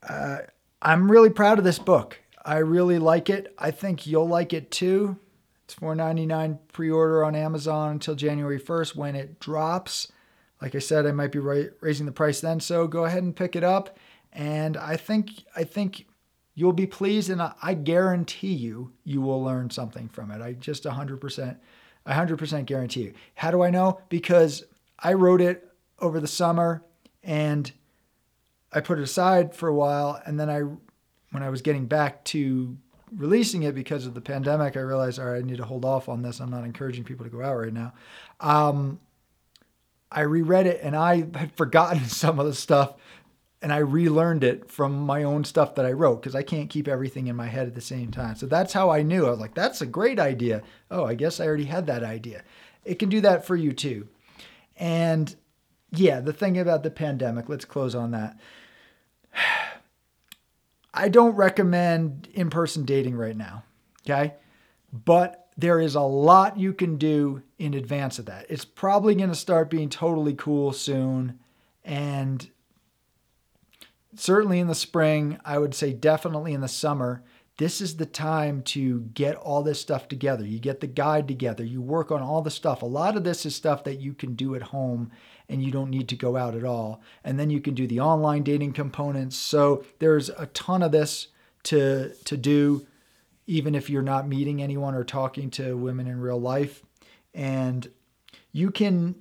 Uh, 0.02 0.40
I'm 0.82 1.10
really 1.10 1.30
proud 1.30 1.58
of 1.58 1.64
this 1.64 1.80
book. 1.80 2.20
I 2.44 2.58
really 2.58 3.00
like 3.00 3.30
it. 3.30 3.54
I 3.58 3.72
think 3.72 4.06
you'll 4.06 4.28
like 4.28 4.52
it 4.52 4.72
too. 4.72 5.18
It's 5.64 5.76
$4.99 5.76 6.58
pre-order 6.74 7.24
on 7.24 7.36
Amazon 7.36 7.92
until 7.92 8.16
January 8.16 8.60
1st 8.60 8.96
when 8.96 9.16
it 9.16 9.40
drops. 9.40 10.12
Like 10.62 10.76
I 10.76 10.80
said, 10.80 11.06
I 11.06 11.12
might 11.12 11.32
be 11.32 11.40
ra- 11.40 11.70
raising 11.80 12.06
the 12.06 12.12
price 12.12 12.42
then, 12.42 12.60
so 12.60 12.88
go 12.88 13.06
ahead 13.06 13.24
and 13.24 13.36
pick 13.36 13.56
it 13.56 13.64
up. 13.64 13.98
And 14.34 14.76
I 14.76 14.98
think 14.98 15.30
I 15.56 15.64
think 15.64 16.06
You'll 16.60 16.74
be 16.74 16.88
pleased, 16.88 17.30
and 17.30 17.42
I 17.42 17.74
guarantee 17.74 18.52
you, 18.52 18.92
you 19.06 19.22
will 19.22 19.42
learn 19.42 19.70
something 19.70 20.10
from 20.10 20.30
it. 20.30 20.42
I 20.42 20.52
just 20.52 20.84
100%, 20.84 21.58
100% 22.06 22.66
guarantee 22.66 23.02
you. 23.02 23.14
How 23.36 23.50
do 23.50 23.62
I 23.62 23.70
know? 23.70 24.02
Because 24.10 24.66
I 25.00 25.14
wrote 25.14 25.40
it 25.40 25.69
over 26.02 26.20
the 26.20 26.28
summer 26.28 26.84
and 27.24 27.72
I 28.72 28.82
put 28.82 29.00
it 29.00 29.04
aside 29.04 29.56
for 29.56 29.68
a 29.68 29.74
while, 29.74 30.22
and 30.26 30.40
then 30.40 30.50
I, 30.50 30.60
when 31.32 31.44
I 31.44 31.50
was 31.50 31.62
getting 31.62 31.88
back 31.88 32.24
to 32.26 32.78
releasing 33.16 33.64
it 33.64 33.74
because 33.74 34.06
of 34.06 34.14
the 34.14 34.22
pandemic, 34.22 34.78
I 34.78 34.82
realized, 34.82 35.20
all 35.20 35.26
right, 35.26 35.40
I 35.40 35.46
need 35.46 35.58
to 35.58 35.66
hold 35.66 35.86
off 35.86 36.08
on 36.08 36.22
this. 36.22 36.40
I'm 36.40 36.52
not 36.52 36.64
encouraging 36.64 37.04
people 37.04 37.26
to 37.26 37.32
go 37.32 37.42
out 37.42 37.56
right 37.56 37.74
now. 37.74 37.94
Um, 38.40 39.00
I 40.12 40.22
reread 40.22 40.68
it 40.68 40.82
and 40.84 40.96
I 40.96 41.28
had 41.36 41.52
forgotten 41.56 42.06
some 42.06 42.40
of 42.40 42.46
the 42.46 42.54
stuff 42.54 42.96
and 43.62 43.74
I 43.74 43.78
relearned 43.78 44.44
it 44.44 44.72
from 44.72 45.06
my 45.06 45.24
own 45.24 45.44
stuff 45.44 45.76
that 45.76 45.86
I 45.86 45.92
wrote 45.92 46.22
because 46.22 46.36
I 46.36 46.44
can't 46.44 46.70
keep 46.70 46.88
everything 46.88 47.28
in 47.28 47.36
my 47.36 47.48
head 47.48 47.68
at 47.68 47.76
the 47.76 47.82
same 47.82 48.10
time. 48.10 48.36
So 48.36 48.46
that's 48.46 48.72
how 48.72 48.90
I 48.90 49.02
knew. 49.02 49.26
I 49.26 49.32
was 49.32 49.40
like, 49.40 49.54
that's 49.54 49.82
a 49.82 49.86
great 49.86 50.20
idea. 50.20 50.62
Oh, 50.90 51.04
I 51.04 51.16
guess 51.16 51.40
I 51.40 51.46
already 51.46 51.66
had 51.66 51.88
that 51.88 52.04
idea. 52.04 52.44
It 52.86 53.00
can 53.00 53.10
do 53.10 53.22
that 53.22 53.46
for 53.46 53.56
you 53.56 53.74
too. 53.74 54.08
And 54.78 55.36
yeah, 55.92 56.20
the 56.20 56.34
thing 56.34 56.58
about 56.58 56.84
the 56.84 56.92
pandemic, 56.92 57.50
let's 57.50 57.66
close 57.66 57.96
on 57.96 58.12
that. 58.12 58.38
I 60.94 61.08
don't 61.10 61.36
recommend 61.36 62.28
in 62.34 62.50
person 62.50 62.84
dating 62.84 63.16
right 63.16 63.38
now. 63.38 63.64
Okay. 64.02 64.34
But 64.92 65.48
there 65.58 65.80
is 65.80 65.96
a 65.96 66.02
lot 66.02 66.60
you 66.60 66.74
can 66.74 66.98
do 66.98 67.44
in 67.58 67.74
advance 67.74 68.18
of 68.18 68.26
that. 68.26 68.46
It's 68.50 68.66
probably 68.66 69.14
going 69.14 69.30
to 69.30 69.36
start 69.36 69.70
being 69.70 69.90
totally 69.90 70.34
cool 70.34 70.72
soon. 70.72 71.40
And 71.84 72.50
certainly 74.16 74.60
in 74.60 74.68
the 74.68 74.76
spring, 74.76 75.38
I 75.46 75.58
would 75.60 75.76
say 75.76 75.94
definitely 75.94 76.54
in 76.54 76.62
the 76.62 76.68
summer, 76.68 77.24
this 77.60 77.82
is 77.82 77.98
the 77.98 78.06
time 78.06 78.62
to 78.64 79.02
get 79.14 79.36
all 79.36 79.64
this 79.64 79.82
stuff 79.82 80.08
together. 80.08 80.46
You 80.46 80.60
get 80.60 80.80
the 80.80 80.88
guide 80.88 81.28
together, 81.28 81.64
you 81.64 81.82
work 81.82 82.10
on 82.10 82.22
all 82.22 82.42
the 82.42 82.50
stuff. 82.50 82.82
A 82.82 82.86
lot 82.86 83.18
of 83.18 83.26
this 83.26 83.46
is 83.46 83.54
stuff 83.54 83.84
that 83.84 84.00
you 84.00 84.14
can 84.14 84.34
do 84.34 84.56
at 84.56 84.62
home 84.62 85.12
and 85.50 85.62
you 85.62 85.70
don't 85.70 85.90
need 85.90 86.08
to 86.08 86.16
go 86.16 86.38
out 86.38 86.56
at 86.56 86.64
all. 86.64 87.02
And 87.26 87.38
then 87.38 87.50
you 87.50 87.60
can 87.60 87.74
do 87.74 87.86
the 87.86 88.00
online 88.00 88.44
dating 88.44 88.72
components. 88.74 89.36
So 89.36 89.84
there's 90.00 90.30
a 90.30 90.46
ton 90.48 90.82
of 90.82 90.94
this 90.94 91.28
to 91.64 92.14
to 92.24 92.38
do 92.38 92.88
even 93.46 93.76
if 93.76 93.90
you're 93.90 94.02
not 94.02 94.28
meeting 94.28 94.62
anyone 94.62 94.96
or 94.96 95.04
talking 95.04 95.50
to 95.50 95.76
women 95.76 96.08
in 96.08 96.22
real 96.22 96.40
life 96.40 96.82
and 97.34 97.92
you 98.54 98.72
can 98.72 99.16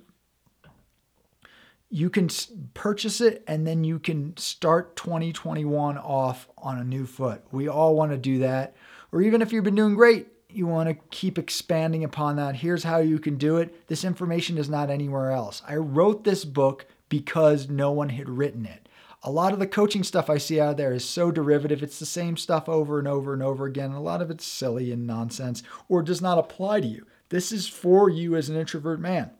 you 1.89 2.09
can 2.09 2.29
purchase 2.73 3.19
it 3.19 3.43
and 3.47 3.65
then 3.65 3.83
you 3.83 3.99
can 3.99 4.37
start 4.37 4.95
2021 4.95 5.97
off 5.97 6.47
on 6.57 6.77
a 6.77 6.83
new 6.83 7.05
foot. 7.05 7.43
We 7.51 7.67
all 7.67 7.95
want 7.95 8.11
to 8.11 8.17
do 8.17 8.39
that. 8.39 8.75
Or 9.11 9.21
even 9.21 9.41
if 9.41 9.51
you've 9.51 9.63
been 9.63 9.75
doing 9.75 9.95
great, 9.95 10.27
you 10.49 10.67
want 10.67 10.89
to 10.89 10.95
keep 11.09 11.37
expanding 11.37 12.03
upon 12.03 12.35
that. 12.35 12.55
Here's 12.55 12.83
how 12.83 12.97
you 12.97 13.19
can 13.19 13.37
do 13.37 13.57
it. 13.57 13.87
This 13.87 14.03
information 14.03 14.57
is 14.57 14.69
not 14.69 14.89
anywhere 14.89 15.31
else. 15.31 15.61
I 15.67 15.75
wrote 15.75 16.23
this 16.23 16.45
book 16.45 16.85
because 17.07 17.69
no 17.69 17.91
one 17.91 18.09
had 18.09 18.29
written 18.29 18.65
it. 18.65 18.87
A 19.23 19.31
lot 19.31 19.51
of 19.51 19.59
the 19.59 19.67
coaching 19.67 20.03
stuff 20.03 20.29
I 20.29 20.37
see 20.37 20.61
out 20.61 20.77
there 20.77 20.93
is 20.93 21.03
so 21.03 21.31
derivative. 21.31 21.83
It's 21.83 21.99
the 21.99 22.05
same 22.05 22.37
stuff 22.37 22.69
over 22.69 22.99
and 22.99 23.07
over 23.07 23.33
and 23.33 23.43
over 23.43 23.65
again. 23.65 23.91
A 23.91 24.01
lot 24.01 24.21
of 24.21 24.31
it's 24.31 24.45
silly 24.45 24.91
and 24.91 25.05
nonsense 25.05 25.61
or 25.87 26.01
does 26.01 26.21
not 26.21 26.37
apply 26.37 26.81
to 26.81 26.87
you. 26.87 27.05
This 27.29 27.51
is 27.51 27.67
for 27.67 28.09
you 28.09 28.35
as 28.35 28.47
an 28.47 28.55
introvert 28.55 28.99
man. 28.99 29.31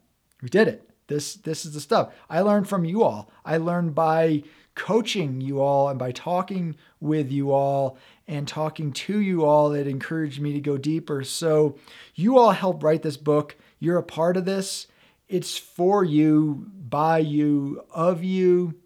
We 0.42 0.48
did 0.48 0.68
it. 0.68 0.89
This 1.10 1.34
this 1.34 1.66
is 1.66 1.74
the 1.74 1.80
stuff. 1.80 2.14
I 2.30 2.40
learned 2.40 2.68
from 2.68 2.84
you 2.84 3.02
all. 3.02 3.32
I 3.44 3.56
learned 3.56 3.96
by 3.96 4.44
coaching 4.76 5.40
you 5.40 5.60
all 5.60 5.88
and 5.88 5.98
by 5.98 6.12
talking 6.12 6.76
with 7.00 7.32
you 7.32 7.50
all 7.50 7.98
and 8.28 8.46
talking 8.46 8.92
to 8.92 9.18
you 9.18 9.44
all 9.44 9.72
it 9.72 9.88
encouraged 9.88 10.40
me 10.40 10.52
to 10.52 10.60
go 10.60 10.78
deeper. 10.78 11.24
So 11.24 11.76
you 12.14 12.38
all 12.38 12.52
helped 12.52 12.84
write 12.84 13.02
this 13.02 13.16
book. 13.16 13.56
You're 13.80 13.98
a 13.98 14.04
part 14.04 14.36
of 14.36 14.44
this. 14.44 14.86
It's 15.28 15.58
for 15.58 16.04
you, 16.04 16.70
by 16.88 17.18
you, 17.18 17.84
of 17.90 18.22
you, 18.22 18.76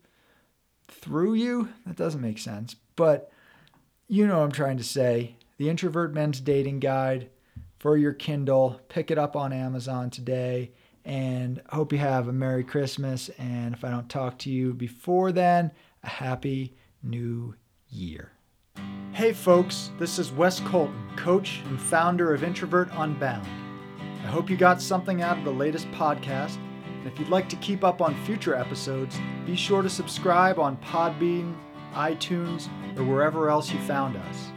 through 0.88 1.34
you. 1.34 1.68
That 1.84 1.96
doesn't 1.96 2.22
make 2.22 2.38
sense. 2.38 2.74
But 2.96 3.30
you 4.08 4.26
know 4.26 4.38
what 4.38 4.44
I'm 4.44 4.52
trying 4.52 4.78
to 4.78 4.84
say. 4.84 5.37
The 5.58 5.68
Introvert 5.68 6.14
Men's 6.14 6.40
Dating 6.40 6.80
Guide 6.80 7.28
for 7.78 7.98
your 7.98 8.14
Kindle. 8.14 8.80
Pick 8.88 9.10
it 9.10 9.18
up 9.18 9.37
on 9.37 9.52
Amazon 9.52 10.08
today 10.08 10.70
and 11.04 11.60
hope 11.68 11.92
you 11.92 11.98
have 11.98 12.28
a 12.28 12.32
Merry 12.32 12.64
Christmas. 12.64 13.28
And 13.38 13.74
if 13.74 13.84
I 13.84 13.90
don't 13.90 14.08
talk 14.08 14.38
to 14.40 14.50
you 14.50 14.72
before 14.72 15.32
then, 15.32 15.70
a 16.02 16.08
Happy 16.08 16.74
New 17.02 17.54
Year. 17.88 18.32
Hey, 19.12 19.32
folks, 19.32 19.92
this 19.98 20.18
is 20.18 20.32
Wes 20.32 20.60
Colton, 20.60 20.96
coach 21.16 21.60
and 21.66 21.80
founder 21.80 22.34
of 22.34 22.42
Introvert 22.42 22.88
Unbound. 22.94 23.46
I 24.24 24.26
hope 24.26 24.48
you 24.48 24.56
got 24.56 24.80
something 24.80 25.22
out 25.22 25.38
of 25.38 25.44
the 25.44 25.52
latest 25.52 25.90
podcast. 25.92 26.56
And 26.86 27.06
if 27.06 27.18
you'd 27.18 27.28
like 27.28 27.48
to 27.50 27.56
keep 27.56 27.84
up 27.84 28.00
on 28.00 28.14
future 28.24 28.54
episodes, 28.54 29.20
be 29.44 29.54
sure 29.54 29.82
to 29.82 29.90
subscribe 29.90 30.58
on 30.58 30.78
Podbean, 30.78 31.54
iTunes, 31.92 32.68
or 32.98 33.04
wherever 33.04 33.50
else 33.50 33.70
you 33.70 33.78
found 33.80 34.16
us. 34.16 34.50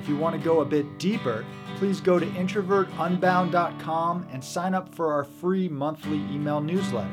If 0.00 0.08
you 0.08 0.16
want 0.16 0.36
to 0.36 0.44
go 0.44 0.60
a 0.60 0.64
bit 0.64 0.98
deeper, 0.98 1.44
please 1.82 2.00
go 2.00 2.16
to 2.16 2.26
introvertunbound.com 2.26 4.28
and 4.30 4.44
sign 4.44 4.72
up 4.72 4.94
for 4.94 5.12
our 5.12 5.24
free 5.24 5.68
monthly 5.68 6.18
email 6.32 6.60
newsletter. 6.60 7.10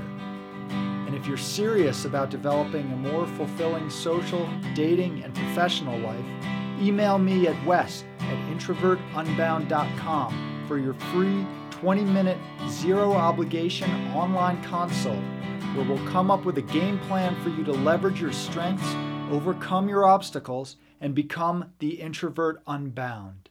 And 0.69 1.15
if 1.15 1.25
you're 1.25 1.37
serious 1.37 2.05
about 2.05 2.29
developing 2.29 2.91
a 2.91 2.95
more 2.95 3.25
fulfilling 3.25 3.89
social, 3.89 4.47
dating, 4.75 5.23
and 5.23 5.33
professional 5.33 5.97
life, 6.01 6.23
email 6.79 7.17
me 7.17 7.47
at 7.47 7.65
wes 7.65 8.03
at 8.19 8.37
introvertunbound.com 8.55 10.65
for 10.67 10.77
your 10.77 10.93
free 10.93 11.47
20 11.71 12.03
minute, 12.03 12.37
zero 12.69 13.13
obligation 13.13 13.89
online 14.13 14.61
consult 14.61 15.23
where 15.73 15.87
we'll 15.87 16.07
come 16.09 16.29
up 16.29 16.45
with 16.45 16.59
a 16.59 16.61
game 16.61 16.99
plan 17.07 17.35
for 17.41 17.49
you 17.49 17.63
to 17.63 17.71
leverage 17.71 18.21
your 18.21 18.31
strengths, 18.31 18.93
overcome 19.31 19.89
your 19.89 20.05
obstacles, 20.05 20.75
and 21.01 21.15
become 21.15 21.73
the 21.79 21.99
introvert 21.99 22.61
unbound. 22.67 23.48